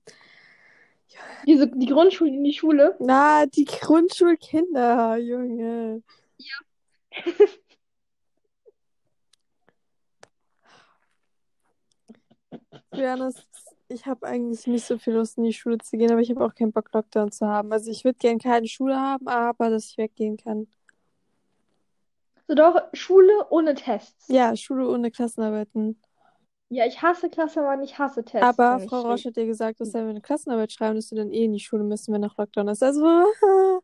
Diese, 1.45 1.67
die 1.67 1.87
Grundschule, 1.87 2.31
die 2.31 2.53
Schule. 2.53 2.95
Na, 2.99 3.45
die 3.45 3.65
Grundschulkinder, 3.65 5.17
Junge. 5.17 6.03
Ja. 6.37 6.55
Johannes, 12.93 13.47
ich 13.87 14.05
habe 14.05 14.27
eigentlich 14.27 14.67
nicht 14.67 14.85
so 14.85 14.97
viel 14.97 15.13
Lust, 15.13 15.37
in 15.37 15.43
die 15.43 15.53
Schule 15.53 15.77
zu 15.77 15.97
gehen, 15.97 16.11
aber 16.11 16.21
ich 16.21 16.29
habe 16.29 16.43
auch 16.45 16.53
keinen 16.55 16.71
Bock, 16.71 16.89
Lockdown 16.93 17.31
zu 17.31 17.47
haben. 17.47 17.71
Also 17.71 17.89
ich 17.91 18.03
würde 18.03 18.19
gerne 18.19 18.39
keine 18.39 18.67
Schule 18.67 18.97
haben, 18.97 19.27
aber 19.27 19.69
dass 19.69 19.87
ich 19.87 19.97
weggehen 19.97 20.37
kann. 20.37 20.67
So 22.47 22.55
doch, 22.55 22.81
Schule 22.93 23.47
ohne 23.49 23.75
Tests. 23.75 24.27
Ja, 24.27 24.55
Schule 24.55 24.87
ohne 24.89 25.11
Klassenarbeiten. 25.11 26.01
Ja, 26.73 26.85
ich 26.85 27.01
hasse 27.01 27.29
Klassenarbeiten, 27.29 27.83
ich 27.83 27.99
hasse 27.99 28.23
Tests. 28.23 28.47
Aber 28.47 28.79
Frau. 28.79 29.01
Rausch 29.01 29.25
hat 29.25 29.35
dir 29.35 29.45
gesagt, 29.45 29.81
dass 29.81 29.93
wenn 29.93 30.05
wir 30.05 30.11
eine 30.11 30.21
Klassenarbeit 30.21 30.71
schreiben, 30.71 30.95
dass 30.95 31.11
wir 31.11 31.17
dann 31.17 31.29
eh 31.29 31.43
in 31.43 31.51
die 31.51 31.59
Schule 31.59 31.83
müssen, 31.83 32.13
wenn 32.13 32.21
noch 32.21 32.37
Lockdown 32.37 32.69
ist. 32.69 32.81
Also 32.81 33.01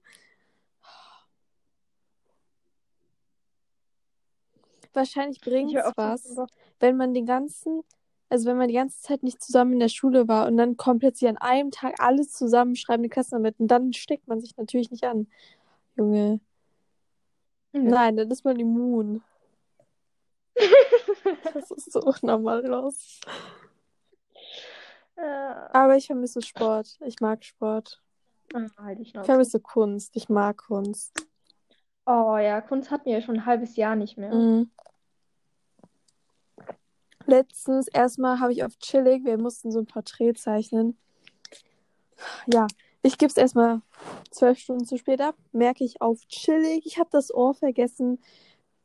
wahrscheinlich 4.93 5.41
bringt 5.41 5.75
es 5.75 5.91
was, 5.97 6.37
wenn 6.79 6.95
man 6.95 7.13
den 7.13 7.25
ganzen, 7.25 7.81
also 8.29 8.47
wenn 8.47 8.55
man 8.55 8.69
die 8.69 8.75
ganze 8.75 9.01
Zeit 9.01 9.21
nicht 9.21 9.43
zusammen 9.43 9.73
in 9.73 9.79
der 9.81 9.89
Schule 9.89 10.29
war 10.29 10.47
und 10.47 10.55
dann 10.55 10.77
komplett 10.77 11.17
sie 11.17 11.27
an 11.27 11.37
einem 11.37 11.71
Tag 11.71 11.95
alles 11.99 12.31
zusammenschreiben, 12.31 13.03
die 13.03 13.09
Klassenarbeiten, 13.09 13.67
dann 13.67 13.91
steckt 13.91 14.29
man 14.29 14.39
sich 14.39 14.55
natürlich 14.55 14.91
nicht 14.91 15.03
an. 15.03 15.27
Junge. 15.97 16.39
Nö. 17.73 17.81
Nein, 17.81 18.15
dann 18.15 18.31
ist 18.31 18.45
man 18.45 18.57
immun. 18.57 19.21
Das 21.59 21.71
ist 21.71 21.91
so 21.91 22.01
unnormal 22.01 22.65
los. 22.65 23.19
Äh, 25.15 25.21
Aber 25.73 25.97
ich 25.97 26.07
vermisse 26.07 26.41
Sport. 26.41 26.99
Ich 27.05 27.19
mag 27.19 27.43
Sport. 27.43 28.01
ah, 28.53 28.67
halt 28.77 28.99
Ich 28.99 29.13
vermisse 29.13 29.59
Kunst. 29.59 30.15
Ich 30.15 30.29
mag 30.29 30.57
Kunst. 30.57 31.27
Oh 32.05 32.37
ja, 32.37 32.61
Kunst 32.61 32.91
hatten 32.91 33.05
wir 33.05 33.13
ja 33.13 33.21
schon 33.21 33.35
ein 33.35 33.45
halbes 33.45 33.75
Jahr 33.75 33.95
nicht 33.95 34.17
mehr. 34.17 34.33
Mhm. 34.33 34.71
Letztens 37.25 37.87
erstmal 37.89 38.39
habe 38.39 38.53
ich 38.53 38.63
auf 38.63 38.77
Chillig, 38.77 39.25
wir 39.25 39.37
mussten 39.37 39.71
so 39.71 39.79
ein 39.79 39.85
Porträt 39.85 40.35
zeichnen. 40.35 40.97
Ja, 42.45 42.67
ich 43.01 43.17
gebe 43.17 43.29
es 43.29 43.35
erstmal 43.35 43.81
zwölf 44.31 44.59
Stunden 44.59 44.85
zu 44.85 44.97
spät 44.97 45.19
ab. 45.19 45.35
Merke 45.51 45.83
ich 45.83 46.01
auf 46.01 46.25
Chillig, 46.27 46.85
ich 46.85 46.99
habe 46.99 47.09
das 47.11 47.33
Ohr 47.33 47.53
vergessen. 47.53 48.21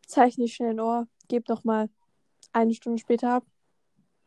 Zeichne 0.06 0.44
ich 0.44 0.54
schnell 0.54 0.70
ein 0.70 0.80
Ohr, 0.80 1.06
gebe 1.28 1.44
nochmal 1.52 1.88
eine 2.52 2.74
Stunde 2.74 2.98
später 2.98 3.30
ab, 3.34 3.44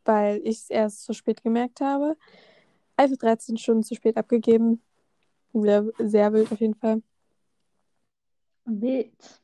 weil 0.04 0.40
ich 0.44 0.58
es 0.58 0.70
erst 0.70 1.04
zu 1.04 1.12
spät 1.12 1.42
gemerkt 1.42 1.80
habe. 1.80 2.16
Einfach 2.96 3.16
13 3.18 3.56
Stunden 3.58 3.82
zu 3.82 3.94
spät 3.94 4.16
abgegeben. 4.16 4.82
Sehr, 5.52 5.86
sehr 5.98 6.32
wild 6.32 6.52
auf 6.52 6.60
jeden 6.60 6.74
Fall. 6.74 7.02
Wild. 8.64 9.40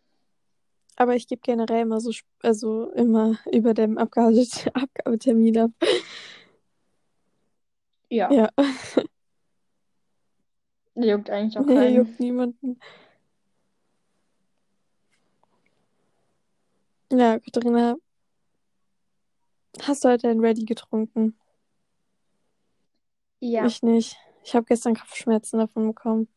Aber 0.97 1.17
ich 1.17 1.27
gebe 1.27 1.41
generell 1.43 1.83
immer 1.83 2.01
so, 2.01 2.13
also 2.43 2.91
immer 2.93 3.39
über 3.53 3.75
dem 3.75 3.99
Abgabe 3.99 4.45
Abgabetermin 4.75 5.59
ab. 5.59 5.71
Ja, 8.11 8.31
Ja, 8.31 8.51
juckt 10.95 11.31
eigentlich 11.31 11.59
auch 11.59 11.67
nee, 11.67 11.75
keinen. 11.75 11.97
juckt 11.97 12.21
niemanden. 12.21 12.79
Ja, 17.11 17.39
Katharina, 17.41 17.97
hast 19.81 20.05
du 20.05 20.09
heute 20.09 20.29
ein 20.29 20.41
Ready 20.41 20.65
getrunken? 20.65 21.37
Ja. 23.41 23.67
Ich 23.67 23.83
nicht. 23.83 24.17
Ich 24.45 24.55
habe 24.55 24.67
gestern 24.67 24.95
Kopfschmerzen 24.95 25.59
davon 25.59 25.89
bekommen. 25.89 26.29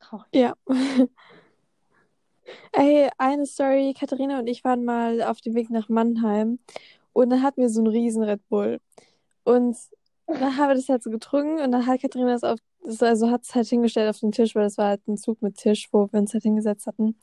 Traurig. 0.00 0.26
Ja. 0.34 0.54
Ey, 2.72 3.10
eine 3.18 3.46
Story. 3.46 3.94
Katharina 3.98 4.38
und 4.40 4.46
ich 4.48 4.64
waren 4.64 4.84
mal 4.84 5.22
auf 5.22 5.40
dem 5.40 5.54
Weg 5.54 5.70
nach 5.70 5.88
Mannheim 5.88 6.58
und 7.12 7.30
dann 7.30 7.42
hatten 7.42 7.60
wir 7.60 7.68
so 7.68 7.80
einen 7.80 7.88
riesen 7.88 8.22
Red 8.22 8.48
Bull. 8.48 8.80
Und 9.44 9.76
dann 10.26 10.56
haben 10.56 10.68
wir 10.68 10.74
das 10.74 10.88
halt 10.88 11.02
so 11.02 11.10
getrunken 11.10 11.60
und 11.60 11.72
dann 11.72 11.86
hat 11.86 12.00
Katharina 12.02 12.32
das 12.32 12.44
auf, 12.44 12.58
das 12.82 13.02
also 13.02 13.30
hat 13.30 13.42
es 13.42 13.54
halt 13.54 13.66
hingestellt 13.68 14.08
auf 14.10 14.20
den 14.20 14.32
Tisch, 14.32 14.54
weil 14.54 14.64
das 14.64 14.78
war 14.78 14.88
halt 14.88 15.06
ein 15.08 15.16
Zug 15.16 15.42
mit 15.42 15.56
Tisch, 15.56 15.88
wo 15.92 16.08
wir 16.12 16.20
uns 16.20 16.32
halt 16.32 16.42
hingesetzt 16.42 16.86
hatten. 16.86 17.18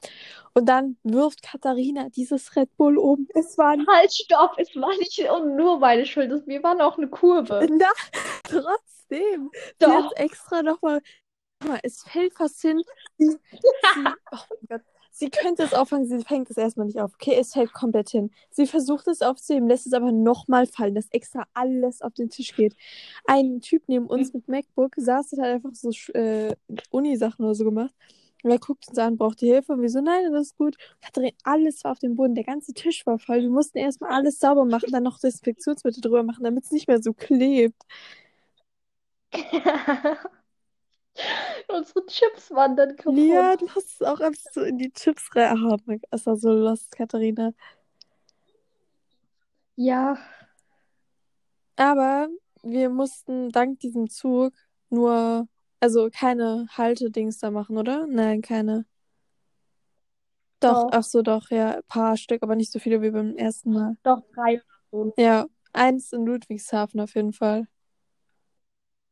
Und 0.54 0.67
dann 0.70 0.98
wirft 1.04 1.41
Katharina 1.43 2.10
dieses 2.10 2.56
Red 2.56 2.76
Bull 2.78 2.98
um. 2.98 3.28
Es 3.36 3.58
war 3.58 3.72
ein 3.72 3.86
Halt, 3.88 4.13
stopp, 4.13 4.54
es 4.58 4.76
war 4.76 4.96
nicht 4.98 5.20
nur 5.56 5.80
meine 5.80 6.06
Schuld, 6.06 6.32
es- 6.32 6.48
wir 6.48 6.62
waren 6.63 6.82
auch 6.82 6.98
eine 6.98 7.08
Kurve. 7.08 7.67
Na, 7.72 7.88
trotzdem. 8.43 9.50
Sie 9.80 9.86
hat 9.86 10.06
Doch. 10.06 10.12
extra 10.15 10.62
nochmal. 10.62 11.02
Es 11.84 12.04
fällt 12.04 12.34
fast 12.36 12.62
hin. 12.62 12.82
Oh 13.20 14.38
mein 14.50 14.67
Gott. 14.70 14.82
Sie 15.19 15.32
könnte 15.32 15.63
es 15.63 15.73
auffangen, 15.73 16.06
sie 16.06 16.23
fängt 16.23 16.51
es 16.51 16.58
erstmal 16.58 16.86
nicht 16.86 16.99
auf. 16.99 17.12
Okay, 17.15 17.36
es 17.39 17.53
fällt 17.53 17.73
komplett 17.73 18.10
hin. 18.12 18.30
Sie 18.51 18.67
versucht 18.67 19.08
es 19.08 19.23
aufzuheben, 19.23 19.67
lässt 19.67 19.88
es 19.88 19.93
aber 19.93 20.12
nochmal 20.12 20.67
fallen, 20.67 20.93
dass 20.93 21.08
extra 21.10 21.47
alles 21.56 22.03
auf 22.03 22.13
den 22.13 22.30
Tisch 22.30 22.56
geht. 22.56 22.75
Ein 23.25 23.60
Typ 23.62 23.82
neben 23.88 24.06
uns 24.06 24.32
mit 24.36 24.47
MacBook 24.47 24.93
saß 24.95 25.34
und 25.34 25.41
hat 25.41 25.49
einfach 25.49 25.71
so 25.73 25.89
äh, 26.13 26.56
Uni-Sachen 26.91 27.43
oder 27.43 27.56
so 27.56 27.63
gemacht. 27.65 27.95
Und 28.43 28.51
er 28.51 28.60
guckt 28.60 28.88
uns 28.89 28.97
an, 28.99 29.17
braucht 29.17 29.41
die 29.41 29.47
Hilfe. 29.47 29.73
Und 29.73 29.82
wir 29.82 29.89
so, 29.89 30.01
nein, 30.01 30.32
das 30.32 30.49
ist 30.49 30.58
gut. 30.58 30.77
Alles 31.43 31.84
war 31.84 31.93
auf 31.93 31.99
dem 31.99 32.13
Boden. 32.15 32.36
Der 32.36 32.43
ganze 32.43 32.73
Tisch 32.73 33.03
war 33.08 33.17
voll. 33.17 33.41
Wir 33.41 33.49
mussten 33.49 33.80
erstmal 33.80 34.12
alles 34.12 34.38
sauber 34.38 34.65
machen, 34.65 34.91
dann 34.91 35.01
noch 35.03 35.19
Desinfektionsmittel 35.19 36.01
drüber 36.01 36.21
machen, 36.21 36.43
damit 36.43 36.65
es 36.65 36.71
nicht 36.71 36.88
mehr 36.88 37.01
so 37.01 37.13
klebt. 37.13 37.82
Unsere 41.67 42.06
Chips 42.06 42.51
waren 42.51 42.75
dann 42.75 42.95
kaputt. 42.95 43.17
Ja, 43.17 43.56
du 43.58 43.67
hast 43.69 43.95
es 43.95 44.01
auch 44.01 44.19
einfach 44.19 44.41
so 44.53 44.62
in 44.62 44.77
die 44.77 44.91
Chips 44.91 45.30
reingehauen. 45.36 46.01
Das 46.12 46.25
war 46.25 46.36
so 46.38 46.51
lost, 46.51 46.91
Katharina. 46.91 47.53
Ja, 49.75 50.17
Aber 51.75 52.27
wir 52.63 52.89
mussten 52.89 53.49
dank 53.51 53.80
diesem 53.80 54.10
Zug 54.10 54.53
nur, 54.89 55.47
also 55.80 56.10
keine 56.12 56.67
Haltedings 56.71 57.39
da 57.39 57.51
machen, 57.51 57.77
oder? 57.77 58.08
Nein, 58.08 58.41
keine. 58.41 58.86
Doch, 60.60 60.86
Doch. 60.86 60.89
ach 60.91 61.03
so, 61.03 61.21
doch, 61.21 61.49
ja, 61.51 61.75
ein 61.75 61.84
paar 61.88 62.17
Stück, 62.17 62.41
aber 62.41 62.56
nicht 62.56 62.71
so 62.71 62.80
viele 62.80 63.01
wie 63.01 63.12
beim 63.12 63.36
ersten 63.36 63.73
Mal. 63.73 63.95
doch 64.03 64.21
drei 64.34 64.62
oder 64.91 65.12
so. 65.15 65.21
Ja, 65.21 65.45
eins 65.73 66.12
in 66.13 66.25
Ludwigshafen 66.25 66.99
auf 66.99 67.13
jeden 67.15 67.34
Fall. 67.34 67.67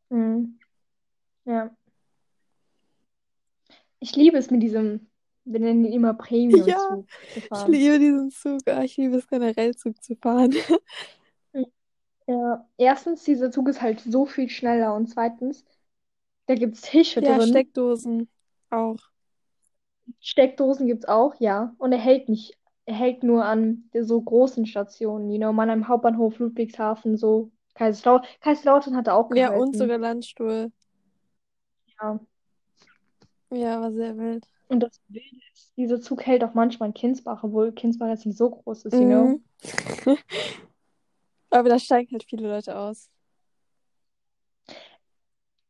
Mhm. 0.10 0.60
Ja. 1.46 1.76
Ich 4.06 4.16
liebe 4.16 4.38
es 4.38 4.52
mit 4.52 4.62
diesem, 4.62 5.10
wir 5.46 5.60
nennen 5.60 5.84
ihn 5.84 5.92
immer 5.94 6.14
Premium-Zug 6.14 7.04
Ja, 7.04 7.04
zu 7.28 7.42
Ich 7.50 7.50
fahren. 7.50 7.68
liebe 7.68 8.00
diesen 8.00 8.32
Zug. 8.32 8.62
Ah, 8.68 8.84
ich 8.84 8.98
liebe 8.98 9.18
es 9.18 9.28
generell, 9.28 9.76
Zug 9.76 10.02
zu 10.04 10.16
fahren. 10.16 10.52
Ja, 12.28 12.68
erstens, 12.78 13.24
dieser 13.24 13.52
Zug 13.52 13.68
ist 13.70 13.82
halt 13.82 14.00
so 14.02 14.26
viel 14.28 14.50
schneller 14.50 14.94
und 14.96 15.08
zweitens, 15.08 15.66
da 16.48 16.56
gibt 16.56 16.76
es 16.76 16.82
Tische 16.84 17.22
Ja, 17.22 17.40
drin. 17.40 17.42
Steckdosen 17.42 18.30
auch. 18.70 19.00
Steckdosen 20.20 20.88
gibt 20.88 21.04
es 21.06 21.10
auch, 21.10 21.36
ja. 21.40 21.74
Und 21.78 21.92
er 21.94 21.98
hält 22.00 22.28
nicht, 22.30 22.58
er 22.86 22.96
hält 22.96 23.24
nur 23.24 23.46
an 23.46 23.90
so 23.94 24.22
großen 24.22 24.66
Stationen, 24.66 25.30
you 25.30 25.38
know, 25.38 25.54
Mannheim 25.54 25.88
Hauptbahnhof, 25.88 26.38
Ludwigshafen, 26.40 27.16
so. 27.18 27.52
Kaiserslautern, 27.76 28.28
Kaiserslautern 28.42 28.96
hat 28.98 29.08
er 29.08 29.16
auch 29.16 29.30
Ja, 29.30 29.52
und 29.52 29.76
gehalten. 29.76 29.78
sogar 29.78 29.98
Landstuhl. 30.00 30.72
Ja. 32.02 32.20
Ja, 33.56 33.80
war 33.80 33.92
sehr 33.94 34.18
wild. 34.18 34.46
Und 34.68 34.82
das 34.82 35.00
Wilde 35.08 35.38
ist, 35.54 35.72
dieser 35.78 36.02
Zug 36.02 36.26
hält 36.26 36.44
auch 36.44 36.54
manchmal 36.54 36.90
in 36.90 36.94
Kinsbach, 36.94 37.44
obwohl 37.44 37.72
Kinsbach 37.72 38.10
jetzt 38.10 38.26
nicht 38.26 38.38
so 38.38 38.50
groß 38.50 38.86
ist, 38.86 38.94
you 38.94 39.06
know. 39.06 39.40
Mhm. 40.06 40.18
Aber 41.50 41.70
da 41.70 41.80
steigen 41.80 42.12
halt 42.12 42.24
viele 42.24 42.50
Leute 42.50 42.78
aus. 42.78 43.10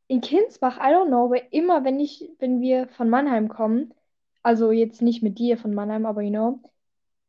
In 0.07 0.21
Kinsbach, 0.21 0.77
I 0.77 0.93
don't 0.93 1.07
know, 1.07 1.29
weil 1.29 1.47
immer, 1.51 1.83
wenn 1.83 1.99
ich, 1.99 2.31
wenn 2.39 2.59
wir 2.59 2.87
von 2.87 3.09
Mannheim 3.09 3.49
kommen, 3.49 3.93
also 4.41 4.71
jetzt 4.71 5.01
nicht 5.01 5.21
mit 5.21 5.37
dir 5.37 5.57
von 5.57 5.73
Mannheim, 5.73 6.05
aber 6.05 6.21
you 6.21 6.31
know, 6.31 6.59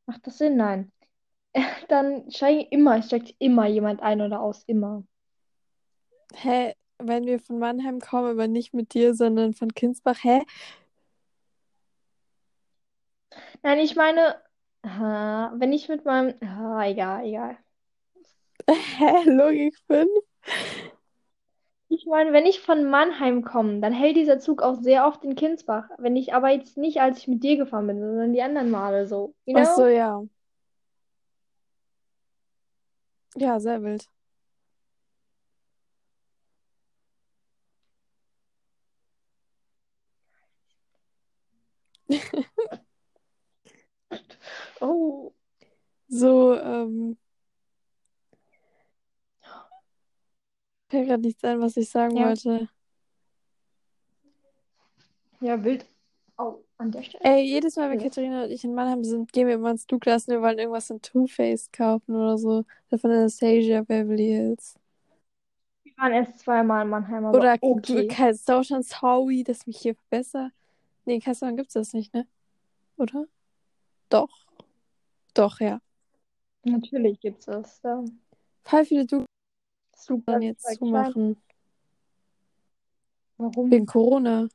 macht 0.07 0.27
das 0.27 0.39
Sinn? 0.39 0.57
Nein. 0.57 0.91
Dann 1.89 2.31
steigen 2.31 2.67
immer, 2.71 3.03
steigt 3.03 3.35
immer 3.39 3.67
jemand 3.67 4.01
ein 4.01 4.23
oder 4.23 4.41
aus, 4.41 4.63
immer. 4.65 5.05
Hä? 6.35 6.75
Wenn 6.99 7.27
wir 7.27 7.39
von 7.41 7.59
Mannheim 7.59 8.01
kommen, 8.01 8.31
aber 8.31 8.49
nicht 8.49 8.75
mit 8.75 8.95
dir, 8.95 9.15
sondern 9.15 9.55
von 9.55 9.73
Kinsbach, 9.75 10.23
hä? 10.23 10.43
Nein, 13.63 13.79
ich 13.81 13.97
meine, 13.97 14.37
wenn 14.83 15.73
ich 15.73 15.89
mit 15.89 16.05
meinem, 16.05 16.35
ah, 16.43 16.87
egal, 16.87 17.25
egal. 17.27 17.59
Hä? 18.71 19.31
Logik 19.31 19.77
5? 19.87 20.09
Ich 21.89 22.05
meine, 22.07 22.33
wenn 22.33 22.47
ich 22.47 22.61
von 22.61 22.89
Mannheim 22.91 23.43
komme, 23.43 23.81
dann 23.81 23.93
hält 23.93 24.17
dieser 24.17 24.39
Zug 24.41 24.61
auch 24.61 24.75
sehr 24.75 25.07
oft 25.07 25.23
in 25.25 25.37
Kinsbach. 25.37 25.89
Wenn 25.99 26.17
ich 26.17 26.35
aber 26.35 26.51
jetzt 26.51 26.77
nicht, 26.77 27.01
als 27.01 27.19
ich 27.19 27.29
mit 27.29 27.45
dir 27.45 27.57
gefahren 27.57 27.87
bin, 27.87 28.01
sondern 28.01 28.33
die 28.33 28.43
anderen 28.43 28.71
Male 28.71 29.07
so, 29.07 29.35
you 29.45 29.57
Ach 29.57 29.67
so, 29.67 29.83
know? 29.83 29.89
ja. 29.89 30.23
Ja, 33.37 33.61
sehr 33.61 33.83
wild. 33.83 34.09
Oh. 44.81 45.33
so, 46.09 46.55
ähm, 46.59 47.17
fällt 50.89 51.09
gerade 51.09 51.23
nichts 51.23 51.45
ein, 51.45 51.61
was 51.61 51.77
ich 51.77 51.89
sagen 51.89 52.17
Ja. 52.17 52.29
wollte. 52.29 52.69
Ja, 55.41 55.63
wild. 55.63 55.87
Oh, 56.39 56.57
an 56.79 56.91
der 56.91 57.03
Stelle. 57.03 57.25
Ey, 57.25 57.43
jedes 57.45 57.77
Mal, 57.77 57.91
wenn 57.91 57.99
Ja. 57.99 58.05
Katharina 58.09 58.45
und 58.45 58.51
ich 58.51 58.65
in 58.65 58.75
Mannheim 58.75 59.05
sind, 59.05 59.33
gehen 59.33 59.47
wir 59.47 59.55
immer 59.55 59.71
ins 59.71 59.87
Douglas 59.87 60.27
und 60.29 60.35
wir 60.35 60.43
wollen 60.43 60.59
irgendwas 60.59 60.91
in 60.91 61.01
Too 61.03 61.27
Faced 61.27 61.73
kaufen 61.73 62.15
oder 62.15 62.39
so. 62.39 62.65
Oder 62.91 62.99
von 62.99 63.11
Anastasia 63.11 63.83
Beverly 63.83 64.27
Hills. 64.29 64.75
Wir 65.83 65.93
waren 65.97 66.13
erst 66.13 66.39
zweimal 66.41 66.85
in 66.85 66.91
Mannheim, 66.91 67.25
aber 67.27 67.39
Oder 67.39 67.57
okay. 67.61 68.07
Kaiserslautern, 68.09 68.83
sorry, 68.83 69.45
dass 69.45 69.67
mich 69.67 69.79
hier 69.79 69.97
besser. 70.11 70.51
Nee, 71.07 71.15
in 71.15 71.21
Kaiserslautern 71.21 71.57
gibt's 71.57 71.75
das 71.75 71.93
nicht, 71.95 72.13
ne? 72.13 72.27
Oder? 72.99 73.27
Doch. 74.11 74.45
Doch, 75.33 75.61
ja. 75.61 75.81
Natürlich 76.65 77.21
gibt's 77.21 77.47
das. 77.47 77.81
Ja. 77.83 78.05
Voll 78.65 78.85
viele 78.85 79.07
Douglas 79.07 79.27
Super. 79.97 80.41
jetzt 80.41 80.77
zumachen. 80.77 81.41
Warum? 83.39 83.71
Wegen 83.71 83.87
Corona. 83.87 84.49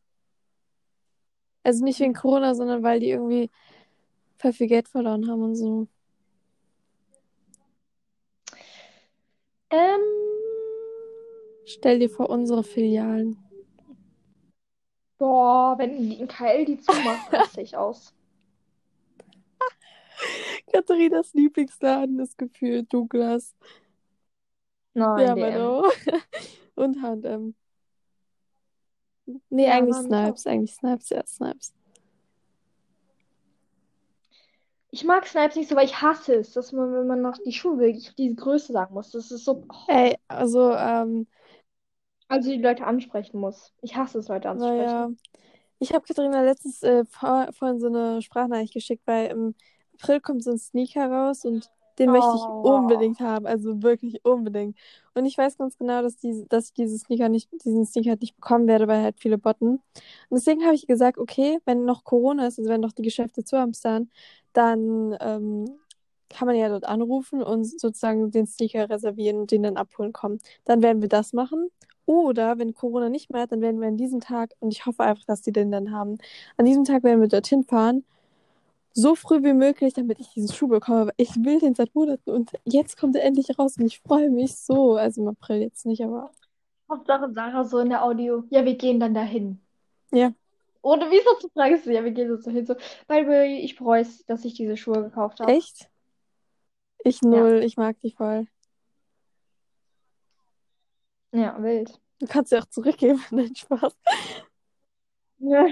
Also 1.64 1.84
nicht 1.84 2.00
wegen 2.00 2.14
Corona, 2.14 2.54
sondern 2.54 2.84
weil 2.84 3.00
die 3.00 3.10
irgendwie 3.10 3.50
voll 4.38 4.54
viel 4.54 4.68
Geld 4.68 4.88
verloren 4.88 5.28
haben 5.30 5.42
und 5.42 5.56
so. 5.56 5.88
Ähm, 9.70 10.02
Stell 11.66 12.00
dir 12.00 12.10
vor, 12.10 12.30
unsere 12.30 12.64
Filialen. 12.64 13.38
Boah, 15.22 15.78
wenn 15.78 16.00
die 16.00 16.20
in 16.20 16.28
KL 16.28 16.66
die 16.66 16.80
zumacht, 16.80 17.32
raste 17.32 17.62
ich 17.62 17.78
aus. 17.78 18.12
Katharinas 20.74 21.32
Lieblingsladen 21.36 22.20
ist 22.20 22.40
gefühlt 22.40 22.92
Douglas. 22.92 23.56
Nein, 24.96 25.28
Ja, 25.28 25.36
DM. 25.36 25.92
Und 26.76 27.04
H&M. 27.04 27.54
Nee, 29.50 29.68
Ja, 29.68 29.74
eigentlich 29.74 29.96
Snipes. 29.96 30.48
Eigentlich 30.48 30.74
Snipes, 30.74 31.10
ja, 31.10 31.24
Snipes. 31.28 31.72
Ich 34.90 35.04
mag 35.04 35.28
Snipes 35.28 35.56
nicht 35.56 35.70
so, 35.70 35.76
weil 35.76 35.86
ich 35.86 36.02
hasse 36.02 36.34
es, 36.34 36.54
dass 36.54 36.72
man, 36.72 36.92
wenn 36.94 37.06
man 37.06 37.22
nach 37.22 37.38
die 37.46 37.54
Schuhe 37.54 37.78
will, 37.78 37.96
ich 37.96 38.16
diese 38.16 38.34
Größe 38.36 38.74
sagen 38.74 38.96
muss. 38.96 39.12
Das 39.12 39.30
ist 39.30 39.46
so, 39.46 39.66
oh, 39.70 39.76
Ey, 39.88 40.18
also, 40.28 40.74
ähm, 40.74 41.28
also 42.32 42.50
die 42.52 42.62
Leute 42.62 42.86
ansprechen 42.86 43.40
muss. 43.40 43.74
Ich 43.82 43.96
hasse 43.96 44.20
es, 44.20 44.28
Leute 44.28 44.50
anzusprechen. 44.50 44.78
naja. 44.86 45.12
Ich 45.80 45.94
habe 45.94 46.06
Katharina 46.06 46.42
letztens 46.44 46.84
äh, 46.84 47.06
vor, 47.06 47.50
vorhin 47.54 47.80
so 47.80 47.88
eine 47.88 48.22
Sprachnachricht 48.22 48.74
geschickt, 48.74 49.04
weil 49.06 49.32
im 49.32 49.56
April 49.96 50.22
kommt 50.22 50.44
so 50.44 50.52
ein 50.52 50.60
Sneaker 50.60 51.08
raus 51.10 51.46
und 51.46 51.70
den 52.00 52.12
möchte 52.12 52.36
ich 52.36 52.42
Oh. 52.48 52.62
unbedingt 52.62 53.20
haben, 53.20 53.46
also 53.46 53.82
wirklich 53.84 54.24
unbedingt. 54.24 54.78
Und 55.14 55.26
ich 55.26 55.38
weiß 55.38 55.58
ganz 55.58 55.78
genau, 55.78 56.02
dass, 56.02 56.18
die, 56.18 56.46
dass 56.50 56.68
ich 56.68 56.74
diese 56.74 56.98
Sneaker 56.98 57.30
nicht, 57.30 57.50
diesen 57.66 57.86
Sneaker 57.86 58.16
nicht 58.20 58.36
bekommen 58.36 58.68
werde, 58.68 58.88
weil 58.88 59.04
halt 59.04 59.20
viele 59.20 59.38
botten. 59.38 59.74
Und 59.76 59.82
deswegen 60.32 60.64
habe 60.64 60.76
ich 60.76 60.88
gesagt, 60.88 61.18
okay, 61.18 61.60
wenn 61.66 61.86
noch 61.86 62.04
Corona 62.04 62.48
ist, 62.48 62.60
also 62.60 62.70
wenn 62.72 62.82
noch 62.82 62.94
die 62.94 63.02
Geschäfte 63.04 63.44
zu 63.44 63.58
haben 63.58 63.74
dann, 63.84 64.10
dann 64.54 65.18
ähm, 65.20 65.66
kann 66.30 66.48
man 66.48 66.56
ja 66.56 66.70
dort 66.70 66.86
anrufen 66.86 67.44
und 67.44 67.66
sozusagen 67.66 68.32
den 68.32 68.48
Sneaker 68.48 68.90
reservieren 68.90 69.38
und 69.42 69.52
den 69.52 69.64
dann 69.64 69.78
abholen 69.78 70.14
kommen. 70.14 70.40
Dann 70.66 70.82
werden 70.82 71.02
wir 71.02 71.10
das 71.10 71.34
machen. 71.34 71.70
Oder 72.12 72.58
wenn 72.60 72.74
Corona 72.74 73.10
nicht 73.10 73.32
mehr 73.32 73.44
hat, 73.44 73.52
dann 73.52 73.62
werden 73.62 73.80
wir 73.82 73.88
an 73.88 73.98
diesem 73.98 74.20
Tag, 74.22 74.52
und 74.60 74.72
ich 74.72 74.86
hoffe 74.86 75.04
einfach, 75.04 75.26
dass 75.26 75.42
die 75.42 75.52
den 75.52 75.72
dann 75.72 75.92
haben, 75.92 76.18
an 76.58 76.66
diesem 76.66 76.84
Tag 76.84 77.04
werden 77.04 77.22
wir 77.22 77.28
dorthin 77.28 77.64
fahren, 77.64 78.04
so 78.94 79.16
früh 79.16 79.44
wie 79.44 79.54
möglich, 79.54 79.94
damit 79.94 80.20
ich 80.20 80.30
diesen 80.30 80.54
Schuh 80.54 80.68
bekomme. 80.68 81.02
Aber 81.02 81.14
ich 81.18 81.36
will 81.38 81.60
den 81.60 81.76
seit 81.76 81.96
Monaten 81.96 82.30
und 82.32 82.52
jetzt 82.66 82.98
kommt 82.98 83.16
er 83.16 83.24
endlich 83.24 83.58
raus 83.58 83.78
und 83.78 83.86
ich 83.86 84.00
freue 84.02 84.30
mich 84.30 84.58
so. 84.58 84.96
Also 84.96 85.22
im 85.22 85.30
April 85.30 85.62
jetzt 85.62 85.86
nicht, 85.86 86.04
aber 86.04 86.32
Hauptsache 86.90 87.32
Sarah 87.34 87.64
so 87.64 87.80
in 87.80 87.90
der 87.90 88.04
Audio. 88.04 88.44
Ja, 88.50 88.66
wir 88.66 88.76
gehen 88.76 89.00
dann 89.00 89.14
dahin. 89.14 89.62
ja. 90.12 90.34
Oder 90.84 91.12
wie 91.12 91.22
so 91.24 91.36
zu 91.40 91.48
fragen 91.50 91.76
ist, 91.76 91.86
ja, 91.86 92.04
wir 92.04 92.12
gehen 92.12 92.36
so 92.42 92.50
hin. 92.50 92.66
So, 92.66 92.76
way, 93.08 93.60
ich 93.60 93.76
bereue 93.78 94.02
es, 94.02 94.26
dass 94.26 94.44
ich 94.46 94.56
diese 94.56 94.76
Schuhe 94.78 95.04
gekauft 95.04 95.40
habe. 95.40 95.52
Echt? 95.52 95.90
Ich 97.04 97.22
null, 97.22 97.62
ich 97.64 97.78
mag 97.78 98.00
die 98.00 98.12
voll. 98.12 98.48
Ja, 101.32 101.62
wild. 101.62 102.00
Du 102.20 102.28
kannst 102.28 102.50
sie 102.50 102.58
auch 102.58 102.66
zurückgeben, 102.66 103.22
nein, 103.32 103.56
Spaß. 103.56 103.96
Ja. 105.40 105.68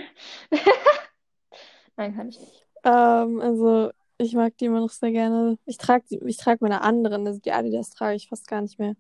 Nein, 1.95 2.15
kann 2.15 2.30
ich 2.30 2.39
nicht. 2.39 2.65
Ähm, 2.84 3.41
also 3.41 3.91
ich 4.17 4.34
mag 4.34 4.58
die 4.58 4.65
immer 4.65 4.80
noch 4.80 4.89
sehr 4.89 5.12
gerne. 5.12 5.60
Ich 5.65 5.78
trage 5.78 6.06
ich 6.10 6.38
trag 6.38 6.62
meine 6.62 6.82
anderen, 6.82 7.28
also 7.28 7.39
die 7.39 7.52
Adidas 7.52 7.89
trage 7.89 8.15
ich 8.15 8.30
fast 8.30 8.48
gar 8.48 8.62
nicht 8.62 8.80
mehr. 8.80 8.95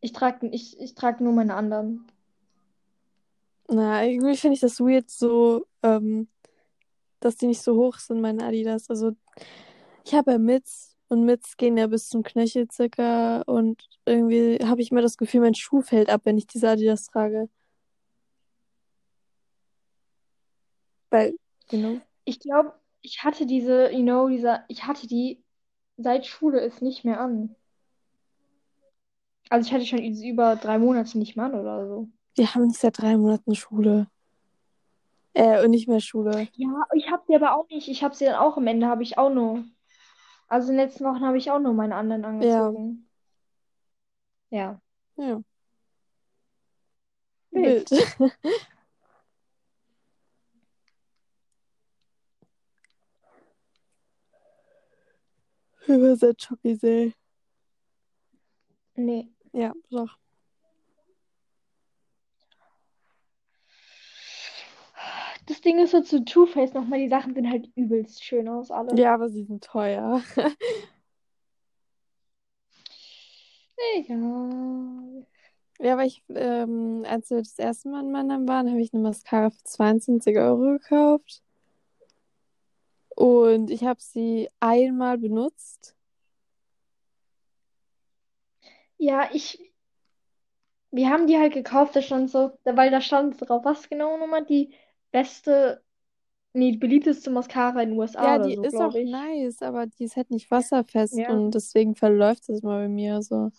Ich 0.00 0.12
trage 0.12 0.48
ich, 0.48 0.80
ich 0.80 0.94
trag 0.94 1.20
nur 1.20 1.32
meine 1.32 1.54
anderen. 1.54 2.06
Na, 3.68 4.04
irgendwie 4.04 4.36
finde 4.36 4.54
ich 4.54 4.60
das 4.60 4.80
weird 4.80 5.08
so, 5.08 5.66
ähm, 5.82 6.28
dass 7.20 7.36
die 7.36 7.46
nicht 7.46 7.62
so 7.62 7.76
hoch 7.76 7.98
sind, 7.98 8.20
meine 8.20 8.44
Adidas. 8.44 8.90
Also 8.90 9.12
ich 10.04 10.14
habe 10.14 10.32
ja 10.32 10.38
Mits 10.38 10.91
und 11.12 11.26
Mits 11.26 11.58
gehen 11.58 11.76
ja 11.76 11.86
bis 11.88 12.08
zum 12.08 12.22
Knöchel 12.22 12.70
circa 12.70 13.42
und 13.42 13.86
irgendwie 14.06 14.58
habe 14.64 14.80
ich 14.80 14.90
immer 14.90 15.02
das 15.02 15.18
Gefühl, 15.18 15.42
mein 15.42 15.54
Schuh 15.54 15.82
fällt 15.82 16.08
ab, 16.08 16.22
wenn 16.24 16.38
ich 16.38 16.46
diese 16.46 16.70
Adidas 16.70 17.06
trage. 17.06 17.50
Weil, 21.10 21.34
know. 21.68 22.00
Ich 22.24 22.40
glaube, 22.40 22.72
ich 23.02 23.22
hatte 23.22 23.44
diese, 23.44 23.92
you 23.92 24.02
know, 24.02 24.28
dieser, 24.28 24.64
ich 24.68 24.86
hatte 24.86 25.06
die 25.06 25.44
seit 25.98 26.24
Schule 26.24 26.60
ist 26.60 26.80
nicht 26.80 27.04
mehr 27.04 27.20
an. 27.20 27.54
Also 29.50 29.66
ich 29.66 29.74
hatte 29.74 29.84
schon 29.84 29.98
über 29.98 30.56
drei 30.56 30.78
Monate 30.78 31.18
nicht 31.18 31.36
mehr 31.36 31.44
an 31.44 31.54
oder 31.54 31.86
so. 31.86 32.08
Wir 32.36 32.54
haben 32.54 32.68
nicht 32.68 32.80
seit 32.80 32.96
drei 32.96 33.18
Monaten 33.18 33.54
Schule. 33.54 34.06
Äh, 35.34 35.62
und 35.62 35.72
nicht 35.72 35.88
mehr 35.88 36.00
Schule. 36.00 36.48
Ja, 36.54 36.86
ich 36.94 37.10
habe 37.10 37.22
sie 37.26 37.34
aber 37.34 37.54
auch 37.54 37.68
nicht. 37.68 37.88
Ich 37.88 38.02
habe 38.02 38.14
sie 38.14 38.24
dann 38.24 38.36
auch 38.36 38.56
am 38.56 38.66
Ende, 38.66 38.86
habe 38.86 39.02
ich 39.02 39.18
auch 39.18 39.30
nur. 39.30 39.64
Also 40.52 40.70
in 40.70 40.76
den 40.76 40.86
letzten 40.86 41.04
Wochen 41.06 41.24
habe 41.24 41.38
ich 41.38 41.50
auch 41.50 41.60
nur 41.60 41.72
meine 41.72 41.94
anderen 41.94 42.26
angezogen. 42.26 43.08
Ja. 44.50 44.78
Ja. 45.16 45.42
Wild. 47.52 47.90
Wild. 47.90 48.36
Über 55.86 56.16
der 56.16 56.34
Chocki-See. 56.34 57.14
Nee. 58.94 59.32
Ja, 59.52 59.72
doch. 59.88 60.18
Das 65.52 65.60
Ding 65.60 65.78
ist 65.80 65.90
so 65.90 66.00
zu 66.00 66.24
Too 66.24 66.46
Faced 66.46 66.74
nochmal, 66.74 66.98
die 67.00 67.10
Sachen 67.10 67.34
sehen 67.34 67.50
halt 67.50 67.68
übelst 67.76 68.24
schön 68.24 68.48
aus, 68.48 68.70
alle. 68.70 68.98
Ja, 68.98 69.12
aber 69.12 69.28
sie 69.28 69.44
sind 69.44 69.62
teuer. 69.62 70.22
Egal. 73.96 75.26
Ja, 75.78 75.92
aber 75.92 76.06
ich, 76.06 76.24
ähm, 76.30 77.04
als 77.06 77.28
wir 77.28 77.36
das 77.36 77.58
erste 77.58 77.90
Mal 77.90 78.00
in 78.00 78.12
Mannheim 78.12 78.48
waren, 78.48 78.70
habe 78.70 78.80
ich 78.80 78.94
eine 78.94 79.02
Mascara 79.02 79.50
für 79.50 79.62
22 79.62 80.38
Euro 80.38 80.78
gekauft. 80.78 81.42
Und 83.10 83.70
ich 83.70 83.84
habe 83.84 84.00
sie 84.00 84.48
einmal 84.58 85.18
benutzt. 85.18 85.94
Ja, 88.96 89.28
ich. 89.34 89.70
Wir 90.90 91.10
haben 91.10 91.26
die 91.26 91.36
halt 91.36 91.52
gekauft, 91.52 91.94
da 91.94 92.00
stand 92.00 92.30
so, 92.30 92.52
weil 92.64 92.90
da 92.90 93.02
stand 93.02 93.38
drauf, 93.38 93.66
was 93.66 93.90
genau 93.90 94.16
nochmal 94.16 94.46
die 94.46 94.72
beste, 95.12 95.82
nee, 96.52 96.72
die 96.72 96.78
beliebteste 96.78 97.30
Mascara 97.30 97.82
in 97.82 97.90
den 97.90 97.98
USA 97.98 98.24
Ja, 98.24 98.34
oder 98.36 98.48
die 98.48 98.54
so, 98.56 98.62
ist 98.62 98.74
auch 98.74 98.94
ich. 98.94 99.10
nice, 99.10 99.62
aber 99.62 99.86
die 99.86 100.04
ist 100.04 100.16
halt 100.16 100.30
nicht 100.30 100.50
wasserfest 100.50 101.14
Ja. 101.14 101.28
und 101.30 101.52
deswegen 101.52 101.94
verläuft 101.94 102.48
es 102.48 102.62
mal 102.62 102.82
bei 102.82 102.88
mir 102.88 103.22
so. 103.22 103.52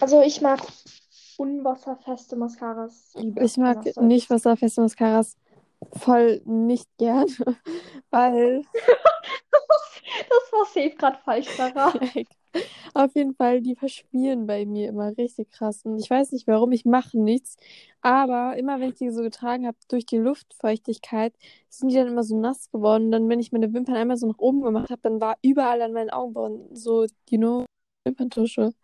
Also 0.00 0.22
ich 0.22 0.40
mag 0.40 0.60
unwasserfeste 1.36 2.36
Mascaras. 2.36 3.14
Ich 3.42 3.56
mag 3.56 3.78
anders 3.78 3.96
nicht 3.96 4.30
wasserfeste 4.30 4.80
Mascaras 4.80 5.36
voll 5.92 6.40
nicht 6.44 6.88
gern, 6.98 7.26
weil 8.10 8.62
Das 10.28 10.52
war 10.52 10.64
safe 10.66 10.90
gerade 10.96 11.18
falsch, 11.24 11.48
Sarah. 11.48 11.92
auf 12.94 13.14
jeden 13.14 13.34
Fall, 13.34 13.60
die 13.60 13.74
verschmieren 13.76 14.46
bei 14.46 14.66
mir 14.66 14.88
immer 14.88 15.16
richtig 15.16 15.50
krass. 15.50 15.84
Und 15.84 15.98
ich 15.98 16.10
weiß 16.10 16.32
nicht 16.32 16.46
warum, 16.46 16.72
ich 16.72 16.84
mache 16.84 17.18
nichts. 17.18 17.56
Aber 18.00 18.56
immer 18.56 18.80
wenn 18.80 18.90
ich 18.90 18.96
die 18.96 19.10
so 19.10 19.22
getragen 19.22 19.66
habe, 19.66 19.76
durch 19.88 20.06
die 20.06 20.18
Luftfeuchtigkeit, 20.18 21.34
sind 21.68 21.90
die 21.90 21.96
dann 21.96 22.08
immer 22.08 22.24
so 22.24 22.38
nass 22.38 22.70
geworden. 22.70 23.06
Und 23.06 23.12
dann, 23.12 23.28
wenn 23.28 23.40
ich 23.40 23.52
meine 23.52 23.72
Wimpern 23.72 23.96
einmal 23.96 24.16
so 24.16 24.26
nach 24.26 24.38
oben 24.38 24.62
gemacht 24.62 24.90
habe, 24.90 25.00
dann 25.02 25.20
war 25.20 25.36
überall 25.42 25.80
an 25.82 25.92
meinen 25.92 26.10
Augenbrauen 26.10 26.74
so, 26.74 27.06
you 27.30 27.38
know, 27.38 27.64
Wimperntusche. 28.04 28.74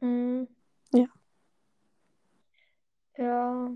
Mhm. 0.00 0.48
Ja. 0.92 1.06
Ja. 3.16 3.70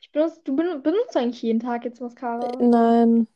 Ich 0.00 0.12
benutze, 0.12 0.40
du 0.44 0.54
ben- 0.54 0.82
benutzt 0.82 1.16
eigentlich 1.16 1.42
jeden 1.42 1.60
Tag 1.60 1.84
jetzt 1.84 2.00
Mascara. 2.00 2.52
Nein, 2.58 3.26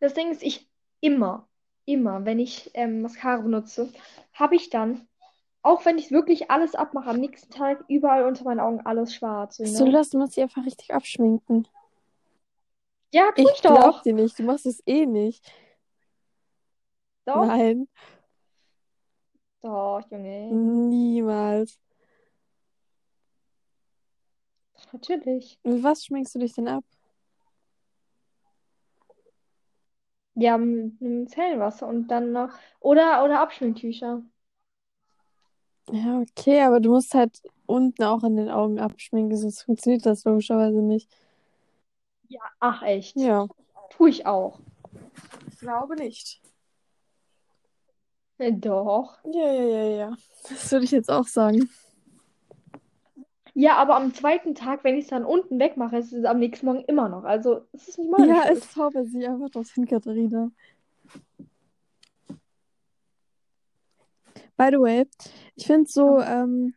Das 0.00 0.14
Ding 0.14 0.30
ist, 0.30 0.42
ich 0.42 0.68
immer, 1.00 1.48
immer, 1.84 2.24
wenn 2.24 2.38
ich 2.38 2.70
ähm, 2.74 3.02
Mascara 3.02 3.42
benutze, 3.42 3.92
habe 4.32 4.56
ich 4.56 4.70
dann, 4.70 5.08
auch 5.62 5.84
wenn 5.84 5.98
ich 5.98 6.10
wirklich 6.10 6.50
alles 6.50 6.74
abmache, 6.74 7.10
am 7.10 7.20
nächsten 7.20 7.52
Tag 7.52 7.84
überall 7.88 8.24
unter 8.24 8.44
meinen 8.44 8.60
Augen 8.60 8.80
alles 8.86 9.14
schwarz. 9.14 9.56
So, 9.56 9.86
lass 9.86 10.14
uns 10.14 10.34
dich 10.34 10.42
einfach 10.42 10.64
richtig 10.64 10.92
abschminken. 10.94 11.66
Ja, 13.12 13.32
tu 13.32 13.42
Ich 13.42 13.54
ich 13.54 13.62
glaub 13.62 13.92
doch. 13.92 14.02
dir 14.02 14.14
nicht, 14.14 14.38
du 14.38 14.42
machst 14.44 14.66
es 14.66 14.82
eh 14.86 15.06
nicht. 15.06 15.44
Doch, 17.26 17.46
Nein, 17.46 17.88
doch, 19.60 20.02
Junge. 20.10 20.88
niemals. 20.90 21.78
Natürlich. 24.92 25.58
Mit 25.62 25.82
was 25.82 26.04
schminkst 26.04 26.34
du 26.34 26.38
dich 26.40 26.54
denn 26.54 26.68
ab? 26.68 26.84
Ja, 30.38 30.56
mit 30.58 31.00
einem 31.02 31.28
Zellenwasser 31.28 31.86
und 31.86 32.08
dann 32.08 32.32
noch. 32.32 32.50
Oder, 32.80 33.24
oder 33.24 33.40
Abschminktücher. 33.40 34.22
Ja, 35.90 36.20
okay, 36.20 36.62
aber 36.62 36.80
du 36.80 36.90
musst 36.90 37.14
halt 37.14 37.40
unten 37.66 38.02
auch 38.04 38.22
an 38.22 38.36
den 38.36 38.48
Augen 38.50 38.78
abschminken, 38.78 39.36
sonst 39.36 39.62
funktioniert 39.62 40.04
das 40.06 40.24
logischerweise 40.24 40.82
nicht. 40.82 41.10
Ja, 42.28 42.40
ach 42.60 42.82
echt. 42.82 43.16
Ja, 43.16 43.46
Tu 43.90 44.06
ich 44.06 44.26
auch. 44.26 44.60
ich 45.50 45.58
glaube 45.58 45.96
nicht. 45.96 46.40
Äh, 48.38 48.52
Doch. 48.52 49.18
Ja, 49.24 49.52
ja, 49.52 49.62
ja, 49.64 49.84
ja. 49.96 50.16
Das 50.48 50.70
würde 50.72 50.84
ich 50.84 50.90
jetzt 50.92 51.10
auch 51.10 51.26
sagen. 51.26 51.68
Ja, 53.60 53.74
aber 53.74 53.96
am 53.96 54.14
zweiten 54.14 54.54
Tag, 54.54 54.84
wenn 54.84 54.94
ich 54.94 55.06
es 55.06 55.10
dann 55.10 55.24
unten 55.24 55.58
wegmache, 55.58 55.96
ist 55.96 56.12
es 56.12 56.24
am 56.24 56.38
nächsten 56.38 56.64
Morgen 56.64 56.84
immer 56.84 57.08
noch. 57.08 57.24
Also, 57.24 57.62
es 57.72 57.88
ist 57.88 57.98
nicht 57.98 58.08
meine 58.08 58.28
Ja, 58.28 58.44
es 58.52 58.70
zaubert 58.70 59.08
sich 59.08 59.26
einfach 59.26 59.50
dorthin, 59.50 59.84
Katharina. 59.84 60.52
By 64.56 64.68
the 64.70 64.78
way, 64.78 65.06
ich 65.56 65.66
finde 65.66 65.90
so, 65.90 66.20
ähm, 66.20 66.76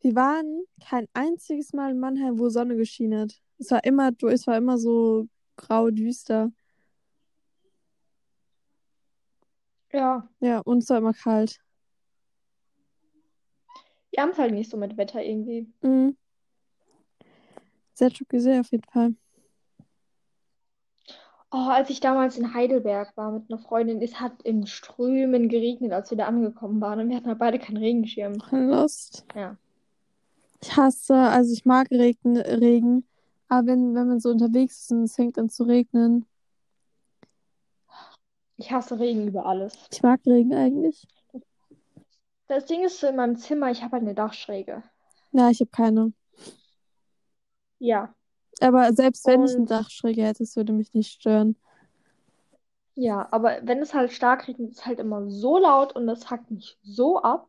wir 0.00 0.14
waren 0.14 0.62
kein 0.82 1.08
einziges 1.12 1.74
Mal 1.74 1.90
in 1.90 2.00
Mannheim, 2.00 2.38
wo 2.38 2.48
Sonne 2.48 2.76
geschienen 2.76 3.20
hat. 3.20 3.42
Es 3.58 3.70
war 3.70 3.84
immer, 3.84 4.12
es 4.30 4.46
war 4.46 4.56
immer 4.56 4.78
so 4.78 5.28
grau, 5.56 5.90
düster. 5.90 6.52
Ja, 9.92 10.26
Ja, 10.40 10.60
und 10.60 10.78
es 10.78 10.88
war 10.88 10.96
immer 10.96 11.12
kalt. 11.12 11.61
Wir 14.12 14.22
haben 14.22 14.30
es 14.30 14.38
halt 14.38 14.52
nicht 14.52 14.70
so 14.70 14.76
mit 14.76 14.96
Wetter 14.96 15.22
irgendwie. 15.22 15.66
Mhm. 15.80 16.16
Sehr 17.94 18.10
gesehen 18.28 18.60
auf 18.60 18.70
jeden 18.70 18.84
Fall. 18.84 19.14
Oh, 21.50 21.68
als 21.68 21.90
ich 21.90 22.00
damals 22.00 22.38
in 22.38 22.54
Heidelberg 22.54 23.14
war 23.16 23.30
mit 23.32 23.50
einer 23.50 23.58
Freundin, 23.58 24.00
es 24.00 24.20
hat 24.20 24.42
im 24.42 24.64
Strömen 24.64 25.50
geregnet, 25.50 25.92
als 25.92 26.10
wir 26.10 26.16
da 26.16 26.26
angekommen 26.26 26.80
waren. 26.80 27.00
Und 27.00 27.08
wir 27.10 27.16
hatten 27.16 27.28
halt 27.28 27.38
beide 27.38 27.58
keinen 27.58 27.76
Regenschirm. 27.76 28.34
Lost. 28.50 29.26
Ja. 29.34 29.56
Ich 30.62 30.76
hasse, 30.76 31.14
also 31.14 31.52
ich 31.52 31.64
mag 31.66 31.90
Regen, 31.90 32.36
Regen, 32.38 33.04
aber 33.48 33.66
wenn, 33.66 33.94
wenn 33.94 34.08
man 34.08 34.20
so 34.20 34.30
unterwegs 34.30 34.82
ist 34.82 34.92
und 34.92 35.02
es 35.04 35.14
fängt 35.16 35.36
an 35.38 35.50
zu 35.50 35.64
regnen, 35.64 36.24
Ich 38.56 38.70
hasse 38.70 38.98
Regen 38.98 39.26
über 39.26 39.44
alles. 39.44 39.76
ich 39.90 40.02
mag 40.02 40.20
Regen 40.24 40.54
eigentlich. 40.54 41.06
Das 42.52 42.66
Ding 42.66 42.84
ist 42.84 43.00
so 43.00 43.08
in 43.08 43.16
meinem 43.16 43.36
Zimmer, 43.36 43.72
ich 43.72 43.82
habe 43.82 43.94
halt 43.94 44.02
eine 44.04 44.14
Dachschräge. 44.14 44.84
Ja, 45.32 45.50
ich 45.50 45.60
habe 45.60 45.70
keine. 45.70 46.12
Ja. 47.80 48.14
Aber 48.60 48.92
selbst 48.94 49.26
wenn 49.26 49.42
ich 49.44 49.58
eine 49.58 49.66
Und 49.66 49.66
Dachschräge 49.66 50.22
hätte, 50.24 50.42
es 50.44 50.56
würde 50.56 50.72
mich 50.72 50.94
nicht 50.94 51.12
stören. 51.12 51.56
ja, 52.94 53.28
aber 53.32 53.58
wenn 53.64 53.80
es 53.82 53.92
halt 53.94 54.12
stark 54.12 54.48
regnet, 54.48 54.70
ist 54.70 54.78
es 54.80 54.86
halt 54.86 54.98
immer 55.00 55.28
so 55.30 55.58
laut 55.58 55.94
und 55.94 56.06
das 56.06 56.30
hackt 56.30 56.50
mich 56.50 56.78
so 56.82 57.20
ab. 57.22 57.48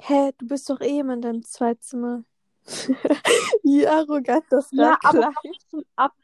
Hä, 0.00 0.32
du 0.38 0.46
bist 0.46 0.68
doch 0.70 0.80
eh 0.80 0.98
immer 0.98 1.14
in 1.14 1.22
deinem 1.22 1.42
Zweizimmer. 1.44 2.24
Wie 3.62 3.86
arrogant 3.86 4.44
das 4.50 4.72
Ja, 4.72 4.98
gerade 4.98 4.98
aber 5.02 5.24
klang. 5.32 5.34
zum 5.68 5.84
Ab. 5.96 6.14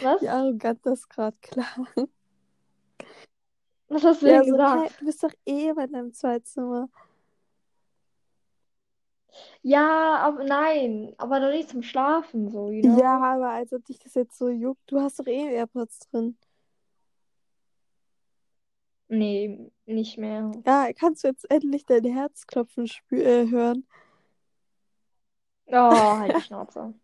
Was? 0.00 0.20
Wie 0.20 0.28
arrogant 0.28 0.80
das 0.86 1.08
gerade 1.08 1.36
klang. 1.40 1.86
Was 3.90 4.04
hast 4.04 4.22
du 4.22 4.26
Ja, 4.26 4.42
denn 4.42 4.44
so, 4.44 4.52
gesagt? 4.52 5.00
du 5.00 5.04
bist 5.04 5.22
doch 5.22 5.32
eh 5.46 5.68
in 5.68 5.92
deinem 5.92 6.12
Zweizimmer. 6.12 6.88
Ja, 9.62 10.16
aber 10.18 10.44
nein, 10.44 11.14
aber 11.18 11.40
doch 11.40 11.50
nicht 11.50 11.70
zum 11.70 11.82
Schlafen, 11.82 12.50
so, 12.50 12.70
you 12.70 12.82
know? 12.82 12.98
Ja, 12.98 13.18
aber 13.20 13.50
als 13.50 13.72
ob 13.72 13.84
dich 13.84 13.98
das 13.98 14.14
jetzt 14.14 14.38
so 14.38 14.48
juckt, 14.48 14.80
du 14.90 15.00
hast 15.00 15.18
doch 15.18 15.26
eh 15.26 15.54
AirPods 15.54 15.98
drin. 16.10 16.36
Nee, 19.08 19.70
nicht 19.86 20.18
mehr. 20.18 20.52
Ja, 20.64 20.92
kannst 20.94 21.24
du 21.24 21.28
jetzt 21.28 21.50
endlich 21.50 21.84
dein 21.84 22.04
Herzklopfen 22.04 22.88
äh, 23.10 23.50
hören? 23.50 23.84
Oh, 25.72 26.18
halt 26.18 26.36
die 26.36 26.40
Schnauze. 26.42 26.94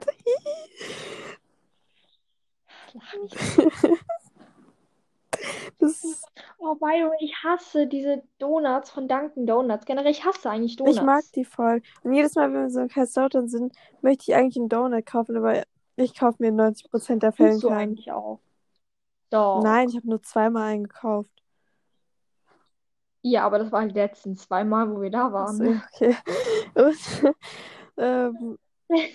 Lach 2.94 3.14
nicht 3.14 3.40
so. 3.40 3.70
Das 5.80 6.04
ist, 6.04 6.30
Oh, 6.58 6.74
by 6.74 6.92
the 6.98 7.04
way, 7.10 7.16
ich 7.20 7.34
hasse 7.42 7.86
diese 7.86 8.22
Donuts 8.38 8.90
von 8.90 9.08
Dunkin' 9.08 9.46
Donuts. 9.46 9.86
Generell, 9.86 10.10
ich 10.10 10.24
hasse 10.24 10.50
eigentlich 10.50 10.78
ich 10.84 11.02
mag 11.02 11.24
Donuts. 11.24 11.32
die 11.32 11.44
voll. 11.44 11.82
Und 12.02 12.12
jedes 12.12 12.34
Mal, 12.34 12.52
wenn 12.52 12.62
wir 12.62 12.70
so 12.70 12.80
in 12.80 12.88
Kaiserslautern 12.88 13.48
sind, 13.48 13.74
möchte 14.02 14.24
ich 14.30 14.34
eigentlich 14.36 14.56
einen 14.58 14.68
Donut 14.68 15.06
kaufen, 15.06 15.36
aber 15.36 15.62
ich 15.96 16.14
kaufe 16.18 16.36
mir 16.42 16.48
in 16.48 16.56
90% 16.56 17.20
der 17.20 17.32
Fällen 17.32 17.60
Tust 17.60 17.62
du 17.62 17.68
keinen. 17.68 17.78
eigentlich 17.78 18.12
auch. 18.12 18.40
Doch. 19.30 19.62
Nein, 19.62 19.88
ich 19.88 19.96
habe 19.96 20.08
nur 20.08 20.22
zweimal 20.22 20.64
einen 20.64 20.84
gekauft. 20.84 21.30
Ja, 23.22 23.44
aber 23.44 23.58
das 23.58 23.70
war 23.72 23.86
die 23.86 23.94
letzten 23.94 24.36
zwei 24.36 24.64
Mal, 24.64 24.90
wo 24.94 25.00
wir 25.00 25.10
da 25.10 25.32
waren. 25.32 25.56
so, 25.56 25.64
ja, 25.64 25.82
okay. 25.94 26.16
Und, 26.74 27.34
ähm, 27.98 28.58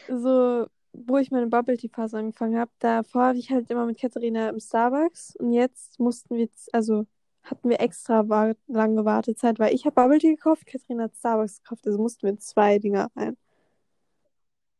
so, 0.07 0.67
wo 1.07 1.17
ich 1.17 1.31
meine 1.31 1.47
Bubble 1.47 1.77
Tea 1.77 1.89
Phase 1.89 2.17
angefangen 2.17 2.57
habe, 2.59 2.71
davor 2.79 3.23
habe 3.27 3.37
ich 3.37 3.51
halt 3.51 3.69
immer 3.71 3.85
mit 3.85 3.99
Katharina 3.99 4.49
im 4.49 4.59
Starbucks 4.59 5.35
und 5.37 5.51
jetzt 5.53 5.99
mussten 5.99 6.35
wir, 6.35 6.49
also 6.73 7.05
hatten 7.43 7.69
wir 7.69 7.79
extra 7.81 8.27
wa 8.29 8.53
lange 8.67 9.05
Wartezeit, 9.05 9.59
weil 9.59 9.73
ich 9.73 9.85
habe 9.85 9.95
Bubble 9.95 10.19
Tea 10.19 10.35
gekauft, 10.35 10.65
Katharina 10.65 11.05
hat 11.05 11.15
Starbucks 11.17 11.61
gekauft, 11.63 11.85
also 11.87 11.99
mussten 11.99 12.27
wir 12.27 12.37
zwei 12.39 12.79
Dinger 12.79 13.09
rein. 13.15 13.37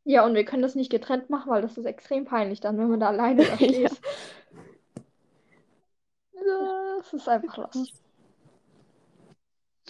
Ja, 0.04 0.23
und 0.25 0.36
wir 0.36 0.45
können 0.45 0.62
das 0.62 0.75
nicht 0.75 0.91
getrennt 0.91 1.30
machen, 1.30 1.51
weil 1.51 1.62
das 1.62 1.78
ist 1.78 1.86
extrem 1.86 2.25
peinlich 2.25 2.60
dann, 2.60 2.78
wenn 2.78 2.89
man 2.89 2.99
da 2.99 3.08
alleine 3.08 3.43
da 3.45 3.58
Ja. 3.60 3.89
steht. 3.89 4.01
Das 6.34 7.13
ist 7.13 7.28
einfach 7.28 7.58
los. 7.58 7.93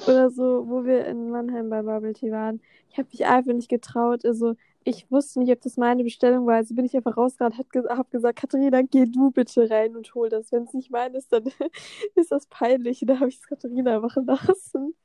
Oder 0.08 0.30
so, 0.30 0.68
wo 0.68 0.86
wir 0.86 1.06
in 1.06 1.30
Mannheim 1.32 1.70
bei 1.70 1.82
Bubble 1.82 2.14
Tea 2.14 2.32
waren. 2.32 2.62
Ich 2.90 2.98
habe 2.98 3.08
mich 3.12 3.26
einfach 3.26 3.54
nicht 3.54 3.70
getraut. 3.70 4.26
Also, 4.26 4.56
ich 4.88 5.10
wusste 5.10 5.40
nicht, 5.40 5.52
ob 5.52 5.60
das 5.62 5.78
meine 5.78 6.04
Bestellung 6.04 6.46
war. 6.46 6.58
Also 6.58 6.76
bin 6.76 6.86
ich 6.86 6.96
einfach 6.96 7.18
rausgerannt, 7.18 7.58
hab, 7.58 7.70
ge 7.72 7.84
hab 7.90 8.12
gesagt, 8.12 8.40
Katharina, 8.40 8.84
geh 8.84 9.06
du 9.06 9.32
bitte 9.32 9.68
rein 9.70 9.96
und 9.96 10.14
hol 10.14 10.30
das. 10.30 10.52
Wenn 10.52 10.64
es 10.64 10.74
nicht 10.74 10.92
meine 10.92 11.18
ist, 11.18 11.34
dann 11.34 11.46
ist 12.16 12.32
das 12.32 12.46
peinlich. 12.46 13.02
Und 13.02 13.08
da 13.08 13.16
habe 13.20 13.28
ich 13.28 13.38
es 13.38 13.48
Katharina 13.48 14.00
machen 14.00 14.28
lassen. 14.28 14.96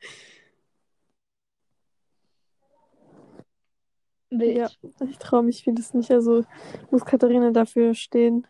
Wild. 4.28 4.56
Ja, 4.58 4.68
ich 5.08 5.18
traue 5.18 5.42
mich 5.42 5.64
vieles 5.64 5.94
nicht. 5.94 6.10
Also 6.10 6.44
muss 6.90 7.04
Katharina 7.06 7.50
dafür 7.50 7.94
stehen. 7.94 8.46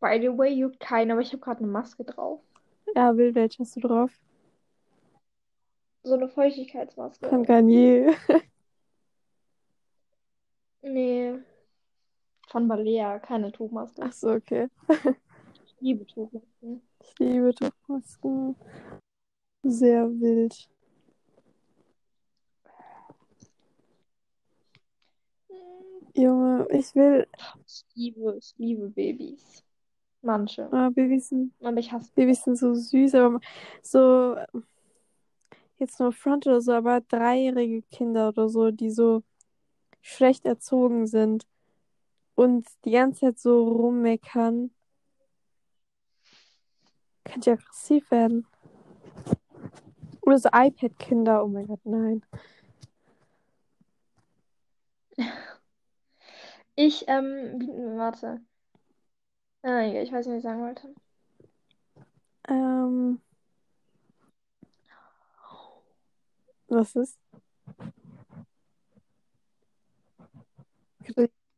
By 0.00 0.18
the 0.20 0.36
way, 0.36 0.50
juckt 0.50 0.80
keiner, 0.80 1.12
aber 1.12 1.22
ich 1.22 1.32
habe 1.32 1.42
gerade 1.42 1.60
eine 1.60 1.68
Maske 1.68 2.04
drauf. 2.04 2.40
Ja, 2.96 3.16
will, 3.16 3.34
welche 3.34 3.60
hast 3.60 3.76
du 3.76 3.80
drauf? 3.80 4.10
So 6.04 6.14
eine 6.14 6.28
Feuchtigkeitsmaske. 6.28 7.28
Von 7.28 7.44
Garnier. 7.44 8.14
Nee. 10.82 11.38
Von 12.48 12.68
Balea, 12.68 13.18
keine 13.18 13.50
Tuchmaske. 13.52 14.02
Ach 14.04 14.12
so, 14.12 14.30
okay. 14.32 14.68
Ich 15.64 15.74
liebe 15.80 16.06
Tuchmasken. 16.06 16.82
Ich 17.00 17.18
liebe 17.18 17.52
Tuchmasken. 17.54 18.54
Sehr 19.64 20.08
wild. 20.08 20.68
Junge, 26.14 26.68
ich 26.70 26.94
will. 26.94 27.26
Ich 27.66 27.84
liebe, 27.94 28.36
ich 28.38 28.54
liebe 28.58 28.88
Babys. 28.90 29.64
Manche. 30.20 30.68
Ah, 30.72 30.90
Babys 30.90 31.30
sind, 31.30 31.52
Aber 31.60 31.78
ich 31.78 31.90
hasse. 31.90 32.12
Babys 32.14 32.44
sind 32.44 32.56
so 32.56 32.74
süß, 32.74 33.14
aber 33.16 33.40
so. 33.82 34.36
Jetzt 35.78 35.98
nur 35.98 36.12
Front 36.12 36.46
oder 36.46 36.60
so, 36.60 36.72
aber 36.72 37.00
dreijährige 37.00 37.82
Kinder 37.90 38.28
oder 38.28 38.48
so, 38.48 38.70
die 38.70 38.90
so 38.90 39.24
schlecht 40.02 40.44
erzogen 40.44 41.06
sind 41.06 41.46
und 42.34 42.66
die 42.84 42.90
ganze 42.90 43.20
Zeit 43.20 43.38
so 43.38 43.66
rummeckern, 43.68 44.70
könnte 47.24 47.50
ja 47.50 47.54
aggressiv 47.54 48.10
werden. 48.10 48.46
Oder 50.22 50.38
so 50.38 50.48
iPad-Kinder, 50.52 51.44
oh 51.44 51.48
mein 51.48 51.66
Gott, 51.66 51.80
nein. 51.84 52.22
Ich, 56.74 57.04
ähm, 57.06 57.60
warte. 57.96 58.40
Ah, 59.62 59.82
ich 59.82 60.12
weiß 60.12 60.26
nicht, 60.26 60.34
was 60.34 60.36
ich 60.38 60.42
sagen 60.42 60.62
wollte. 60.62 60.94
Ähm, 62.48 63.20
was 66.68 66.96
ist? 66.96 67.21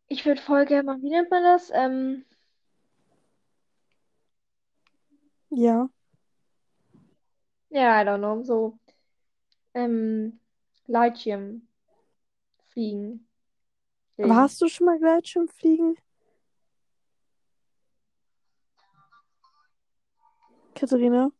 Ich 0.08 0.24
würde 0.26 0.40
voll 0.40 0.64
gerne 0.66 0.84
mal, 0.84 1.02
wie 1.02 1.10
nennt 1.10 1.30
man 1.30 1.42
das? 1.42 1.70
Ähm, 1.74 2.24
Ja. 5.50 5.88
ja, 7.70 8.00
I 8.00 8.04
don't 8.04 8.18
know, 8.18 8.42
so, 8.42 8.78
ähm, 9.74 10.38
Gleitschirm 10.86 11.66
fliegen. 12.72 13.26
Aber 14.18 14.28
Ding. 14.28 14.36
hast 14.36 14.60
du 14.60 14.68
schon 14.68 14.86
mal 14.86 14.98
Gleitschirmfliegen? 14.98 15.96
Katharina? 20.74 21.30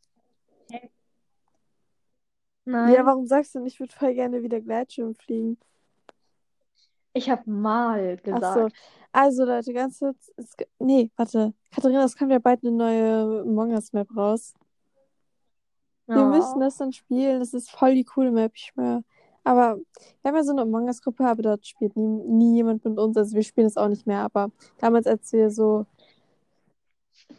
Nein, 2.67 2.95
Ja, 2.95 3.05
warum 3.07 3.27
sagst 3.27 3.55
du 3.55 3.61
nicht, 3.61 3.75
ich 3.75 3.81
würde 3.81 3.93
voll 3.95 4.15
gerne 4.15 4.43
wieder 4.43 4.61
Gleitschirm 4.61 5.15
fliegen? 5.15 5.59
Ich 7.15 7.31
habe 7.31 7.51
mal 7.51 8.19
Ach 8.19 8.27
so. 8.27 8.33
gesagt. 8.33 8.77
Also, 9.13 9.45
Leute, 9.45 9.73
ganz 9.73 10.01
kurz. 10.01 10.33
Es, 10.37 10.55
nee, 10.79 11.11
warte. 11.17 11.55
Katharina, 11.73 12.05
es 12.05 12.17
kommt 12.17 12.33
ja 12.33 12.41
bald 12.41 12.63
eine 12.65 12.73
neue 12.73 13.43
Among 13.43 13.71
Us 13.73 13.93
Map 13.93 14.09
raus. 14.17 14.55
Wir 16.07 16.25
müssen 16.27 16.61
das 16.61 16.77
dann 16.77 16.93
spielen. 16.93 17.41
Das 17.41 17.55
ist 17.55 17.71
voll 17.71 17.95
die 17.95 18.05
coole 18.05 18.31
Map, 18.31 18.53
ich 18.55 18.73
schwöre. 18.75 19.05
Aber 19.45 19.77
wir 19.77 20.29
haben 20.29 20.37
ja 20.37 20.43
so 20.43 20.53
eine 20.53 20.63
Among 20.63 20.87
Us-Gruppe, 20.87 21.25
aber 21.27 21.43
dort 21.43 21.67
spielt 21.67 21.97
nie, 21.97 22.23
nie 22.27 22.57
jemand 22.57 22.85
mit 22.85 22.99
uns. 22.99 23.17
Also 23.17 23.35
wir 23.35 23.43
spielen 23.43 23.67
es 23.67 23.77
auch 23.77 23.89
nicht 23.89 24.07
mehr. 24.07 24.21
Aber 24.21 24.51
damals, 24.79 25.07
als 25.07 25.33
wir 25.33 25.51
so, 25.51 25.87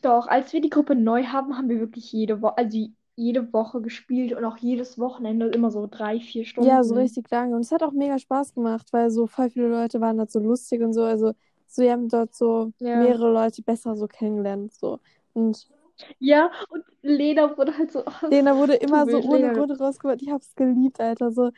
Doch, 0.02 0.28
als 0.28 0.54
wir 0.54 0.62
die 0.62 0.70
Gruppe 0.70 0.96
neu 0.96 1.24
haben, 1.26 1.58
haben 1.58 1.70
wir 1.70 1.80
wirklich 1.80 2.12
jede 2.12 2.42
Woche, 2.42 2.58
also 2.58 2.88
jede 3.16 3.54
Woche 3.54 3.82
gespielt 3.82 4.34
und 4.34 4.46
auch 4.46 4.58
jedes 4.58 5.00
Wochenende 5.00 5.48
immer 5.48 5.72
so 5.72 5.88
drei, 5.90 6.20
vier 6.20 6.46
Stunden. 6.46 6.70
ja, 6.70 6.84
so 6.84 6.96
richtig 6.96 7.30
lange. 7.32 7.56
Und 7.56 7.62
es 7.62 7.72
hat 7.72 7.84
auch 7.84 7.92
mega 7.92 8.18
Spaß 8.20 8.54
gemacht, 8.54 8.88
weil 8.94 9.10
so 9.12 9.28
voll 9.28 9.50
viele 9.50 9.68
Leute 9.68 10.02
waren 10.02 10.18
dort 10.18 10.32
so 10.32 10.40
lustig 10.40 10.82
und 10.82 10.94
so. 10.94 11.04
Also 11.04 11.34
so, 11.68 11.82
wir 11.84 11.92
haben 11.92 12.10
dort 12.10 12.34
so 12.36 12.72
Ja. 12.80 12.94
mehrere 12.94 13.32
Leute 13.32 13.62
besser 13.64 13.96
so 13.98 14.08
kennengelernt. 14.08 14.74
So. 14.74 15.00
Und 15.34 15.68
Ja, 16.20 16.52
und 16.70 16.84
Lena 17.02 17.58
wurde 17.58 17.78
halt 17.78 17.92
so. 17.92 18.04
oh, 18.06 18.12
Lena 18.30 18.56
wurde 18.58 18.76
immer 18.76 19.08
so 19.08 19.22
ohne 19.24 19.52
Grund 19.52 19.80
rausgeholt. 19.80 20.22
Ich 20.22 20.30
hab's 20.30 20.56
geliebt, 20.56 21.00
Alter. 21.00 21.32
So 21.32 21.52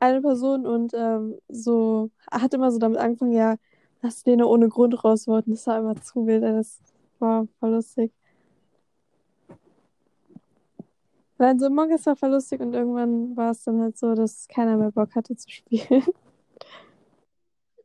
eine 0.00 0.22
Person 0.22 0.66
und 0.66 0.92
ähm, 0.94 1.36
so 1.48 2.10
hat 2.30 2.54
immer 2.54 2.70
so 2.72 2.78
damit 2.78 2.98
angefangen, 2.98 3.32
ja, 3.32 3.56
dass 4.02 4.24
Lena 4.26 4.44
ohne 4.46 4.68
Grund 4.68 5.02
raus 5.04 5.26
wollten. 5.28 5.52
Das 5.52 5.66
war 5.66 5.78
immer 5.80 5.96
zu 6.00 6.26
wild. 6.26 6.42
Das 6.44 6.80
war 7.18 7.46
voll 7.60 7.72
lustig. 7.72 8.12
Nein, 11.38 11.58
so 11.58 11.66
Among 11.66 11.90
war 11.90 12.16
voll 12.16 12.30
lustig 12.30 12.60
und 12.60 12.74
irgendwann 12.74 13.36
war 13.36 13.50
es 13.50 13.64
dann 13.64 13.80
halt 13.80 13.98
so, 13.98 14.14
dass 14.14 14.46
keiner 14.48 14.76
mehr 14.76 14.92
Bock 14.92 15.14
hatte 15.14 15.34
zu 15.36 15.50
spielen. 15.50 16.04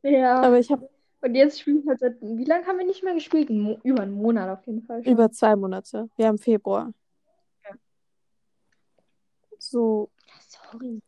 Ja. 0.02 0.40
Aber 0.40 0.58
ich 0.58 0.70
habe 0.70 0.88
Und 1.20 1.34
jetzt 1.34 1.60
spielen 1.60 1.82
wir 1.84 1.90
halt 1.90 2.00
seit. 2.00 2.16
Wie 2.22 2.44
lange 2.44 2.66
haben 2.66 2.78
wir 2.78 2.86
nicht 2.86 3.02
mehr 3.02 3.14
gespielt? 3.14 3.50
Über 3.50 4.02
einen 4.02 4.14
Monat 4.14 4.48
auf 4.58 4.66
jeden 4.66 4.82
Fall 4.82 5.02
schon. 5.04 5.12
über 5.12 5.30
zwei 5.30 5.56
Monate. 5.56 6.08
Wir 6.16 6.26
haben 6.28 6.38
Februar. 6.38 6.92
Ja. 7.64 7.72
So, 9.58 10.10
Sorry. 10.48 11.02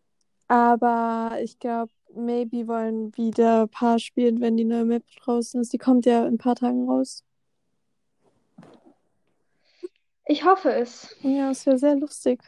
aber 0.49 1.39
ich 1.43 1.59
glaube, 1.59 1.91
maybe 2.15 2.69
wollen 2.69 3.17
wieder 3.17 3.63
ein 3.63 3.69
paar 3.71 3.99
spielen, 3.99 4.41
wenn 4.41 4.57
die 4.57 4.65
neue 4.65 4.85
Map 4.85 5.05
draußen 5.23 5.61
ist. 5.61 5.73
Die 5.73 5.79
kommt 5.79 6.05
ja 6.05 6.27
in 6.27 6.35
ein 6.35 6.39
paar 6.39 6.57
Tagen 6.57 6.89
raus. 6.89 7.25
Ich 10.27 10.45
hoffe 10.45 10.73
es. 10.73 11.17
Ja, 11.23 11.51
es 11.51 11.67
wäre 11.67 11.79
sehr 11.79 11.97
lustig. 11.97 12.41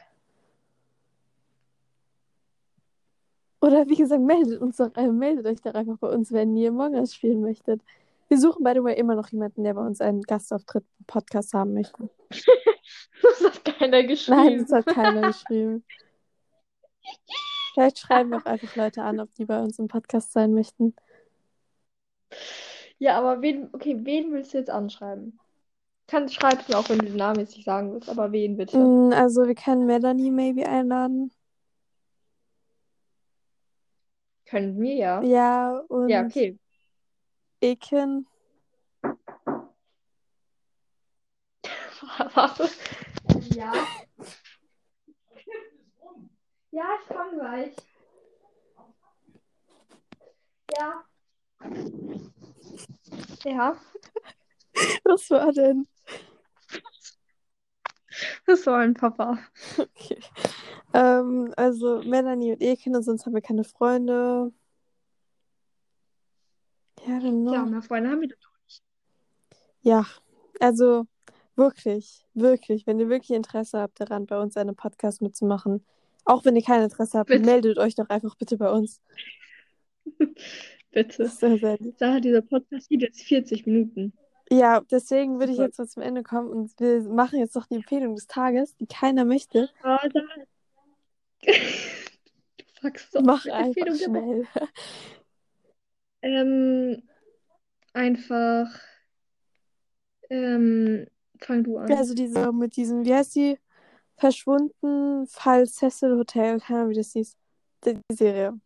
Oder 3.60 3.88
wie 3.88 3.96
gesagt, 3.96 4.20
meldet 4.22 4.60
uns 4.60 4.76
doch, 4.76 4.94
äh, 4.96 5.08
meldet 5.08 5.46
euch 5.46 5.60
doch 5.62 5.74
einfach 5.74 5.96
bei 5.98 6.08
uns, 6.08 6.32
wenn 6.32 6.54
ihr 6.56 6.68
Among 6.68 6.94
Us 6.94 7.14
spielen 7.14 7.40
möchtet. 7.40 7.80
Wir 8.28 8.38
suchen, 8.38 8.62
by 8.62 8.72
the 8.74 8.82
way, 8.82 8.94
immer 8.98 9.14
noch 9.14 9.28
jemanden, 9.28 9.64
der 9.64 9.74
bei 9.74 9.80
uns 9.80 10.00
einen 10.00 10.22
Gastauftritt 10.22 10.84
im 10.98 11.06
Podcast 11.06 11.54
haben 11.54 11.74
möchte. 11.74 12.10
Das 13.22 13.42
hat 13.42 13.64
keiner 13.64 13.98
Nein, 13.98 14.06
geschrieben. 14.08 14.66
das 14.68 14.72
hat 14.72 14.86
keiner 14.86 15.28
geschrieben. 15.28 15.82
Vielleicht 17.72 17.98
schreiben 17.98 18.30
wir 18.30 18.38
auch 18.38 18.44
einfach 18.44 18.76
Leute 18.76 19.02
an, 19.02 19.18
ob 19.18 19.32
die 19.34 19.46
bei 19.46 19.60
uns 19.62 19.78
im 19.78 19.88
Podcast 19.88 20.32
sein 20.32 20.52
möchten. 20.52 20.94
Ja, 22.98 23.18
aber 23.18 23.40
wen, 23.40 23.70
okay, 23.72 23.96
wen 24.02 24.32
willst 24.32 24.52
du 24.52 24.58
jetzt 24.58 24.70
anschreiben? 24.70 25.38
Kann, 26.06 26.28
schreib's 26.28 26.68
mir 26.68 26.78
auch, 26.78 26.88
wenn 26.90 26.98
du 26.98 27.06
den 27.06 27.16
Namen 27.16 27.40
jetzt 27.40 27.56
nicht 27.56 27.64
sagen 27.64 27.92
willst, 27.92 28.08
aber 28.10 28.30
wen 28.30 28.56
bitte? 28.56 28.76
Mm, 28.78 29.12
Also, 29.12 29.46
wir 29.46 29.54
können 29.54 29.86
Melanie 29.86 30.30
maybe 30.30 30.68
einladen. 30.68 31.32
Können 34.46 34.78
wir 34.80 34.94
ja. 34.94 35.22
Ja, 35.22 35.78
und 35.88 36.08
Ja, 36.08 36.24
okay. 36.26 36.58
Eken. 37.60 38.26
Warte. 42.34 42.68
Ja. 43.54 43.72
Ja, 46.70 46.84
ich 47.00 47.08
komme 47.08 47.38
gleich. 47.38 47.74
Ja. 50.76 51.04
Ja, 53.44 53.76
Was 55.04 55.30
war 55.30 55.52
denn? 55.52 55.86
Das 58.46 58.66
war 58.66 58.78
ein 58.78 58.94
Papa. 58.94 59.38
Okay. 59.78 60.18
Ähm, 60.92 61.52
also 61.56 62.02
Melanie 62.04 62.52
und 62.52 62.62
Eken, 62.62 62.94
und 62.94 63.02
sonst 63.02 63.26
haben 63.26 63.34
wir 63.34 63.42
keine 63.42 63.64
Freunde. 63.64 64.52
Ja, 67.06 67.18
genau. 67.18 67.52
Ja, 67.52 67.64
mehr 67.64 67.82
Freunde 67.82 68.10
haben 68.10 68.20
wir 68.20 68.28
doch. 68.28 68.54
Ja, 69.82 70.06
also 70.60 71.06
wirklich, 71.56 72.24
wirklich, 72.32 72.86
wenn 72.86 72.98
ihr 72.98 73.08
wirklich 73.08 73.36
Interesse 73.36 73.80
habt 73.80 74.00
daran, 74.00 74.26
bei 74.26 74.38
uns 74.38 74.56
einen 74.56 74.74
Podcast 74.74 75.20
mitzumachen, 75.20 75.84
auch 76.24 76.44
wenn 76.44 76.56
ihr 76.56 76.62
kein 76.62 76.82
Interesse 76.82 77.18
habt, 77.18 77.28
Bitte. 77.28 77.44
meldet 77.44 77.78
euch 77.78 77.94
doch 77.94 78.08
einfach 78.08 78.34
bitte 78.36 78.56
bei 78.56 78.70
uns. 78.70 79.02
Bitte. 80.90 81.24
Das 81.24 81.32
ist 81.32 81.40
sehr, 81.40 81.58
sehr 81.58 81.76
lieb. 81.78 81.98
Da 81.98 82.20
dieser 82.20 82.40
Podcast 82.40 82.88
geht 82.88 83.02
jetzt 83.02 83.22
40 83.22 83.66
Minuten. 83.66 84.12
Ja, 84.50 84.80
deswegen 84.90 85.38
würde 85.38 85.52
ich 85.52 85.58
jetzt 85.58 85.78
mal 85.78 85.88
zum 85.88 86.02
Ende 86.02 86.22
kommen 86.22 86.48
und 86.48 86.78
wir 86.78 87.02
machen 87.02 87.38
jetzt 87.38 87.54
noch 87.54 87.66
die 87.66 87.76
Empfehlung 87.76 88.14
des 88.14 88.26
Tages, 88.26 88.76
die 88.76 88.86
keiner 88.86 89.24
möchte. 89.24 89.70
Ah, 89.82 90.06
da. 90.12 90.20
Du 91.42 91.52
sagst 92.82 93.14
doch 93.14 93.22
Mach 93.22 93.44
eine 93.46 93.54
einfach 93.54 93.86
Empfehlung 93.86 93.98
der 93.98 94.08
Woche. 94.08 94.46
schnell. 94.52 94.72
Ähm, 96.22 97.02
einfach. 97.92 98.80
Ähm, 100.30 101.06
fang 101.40 101.64
du 101.64 101.78
an. 101.78 101.92
Also 101.92 102.14
diese 102.14 102.52
mit 102.52 102.76
diesem, 102.76 103.04
wie 103.04 103.14
heißt 103.14 103.34
die? 103.34 103.58
Verschwunden 104.16 105.26
Fall 105.26 105.66
Cecil 105.66 106.16
Hotel, 106.16 106.60
keine 106.60 106.80
Ahnung, 106.80 106.90
wie 106.90 106.94
das 106.94 107.12
hieß. 107.12 107.36
Die, 107.84 107.94
die 107.94 108.14
Serie. 108.14 108.58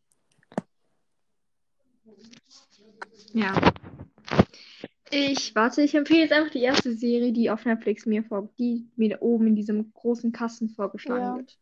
Ja. 3.33 3.55
Ich, 5.11 5.55
warte, 5.55 5.83
ich 5.83 5.95
empfehle 5.95 6.21
jetzt 6.21 6.33
einfach 6.33 6.51
die 6.51 6.63
erste 6.63 6.93
Serie, 6.95 7.33
die 7.33 7.51
auf 7.51 7.65
Netflix 7.65 8.05
mir 8.05 8.23
vor, 8.25 8.49
die 8.59 8.87
mir 8.97 9.23
oben 9.23 9.47
in 9.47 9.57
diesem 9.57 9.93
großen 9.95 10.33
Kasten 10.33 10.69
vorgeschlagen 10.69 11.23
Ja. 11.25 11.37
wird. 11.37 11.59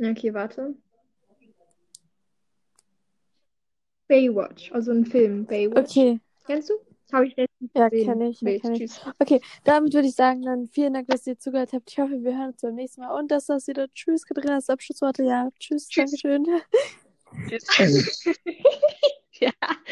Okay, 0.00 0.32
warte. 0.34 0.74
Baywatch, 4.06 4.72
also 4.72 4.92
ein 4.92 5.04
Film, 5.04 5.44
Baywatch. 5.44 5.90
Okay, 5.90 6.20
Kennst 6.46 6.70
du? 6.70 6.74
Habe 7.12 7.26
ich 7.26 7.36
letztens 7.36 7.70
ja, 7.74 7.88
gesehen. 7.88 8.06
kenne 8.06 8.28
ich, 8.30 8.40
ja, 8.40 8.46
Wild, 8.48 8.62
kenn 8.62 8.72
ich. 8.72 8.78
tschüss. 8.80 9.00
Okay, 9.18 9.40
damit 9.64 9.92
würde 9.94 10.08
ich 10.08 10.14
sagen, 10.14 10.42
dann 10.42 10.66
vielen 10.68 10.94
Dank, 10.94 11.08
dass 11.08 11.26
ihr 11.26 11.38
zugehört 11.38 11.72
habt. 11.72 11.90
Ich 11.90 11.98
hoffe, 11.98 12.22
wir 12.22 12.36
hören 12.36 12.48
uns 12.50 12.60
beim 12.62 12.74
nächsten 12.74 13.00
Mal. 13.02 13.18
Und 13.18 13.30
dass 13.30 13.46
das 13.46 13.66
wieder 13.66 13.86
Tschüss, 13.92 14.24
Katharina, 14.24 14.56
das 14.56 14.68
Abschlussworte. 14.70 15.24
Ja, 15.24 15.48
tschüss, 15.58 15.88
Tschüss. 15.88 16.10
Dankeschön. 16.10 16.46
Tschüss. 17.70 18.24
ja. 19.40 19.52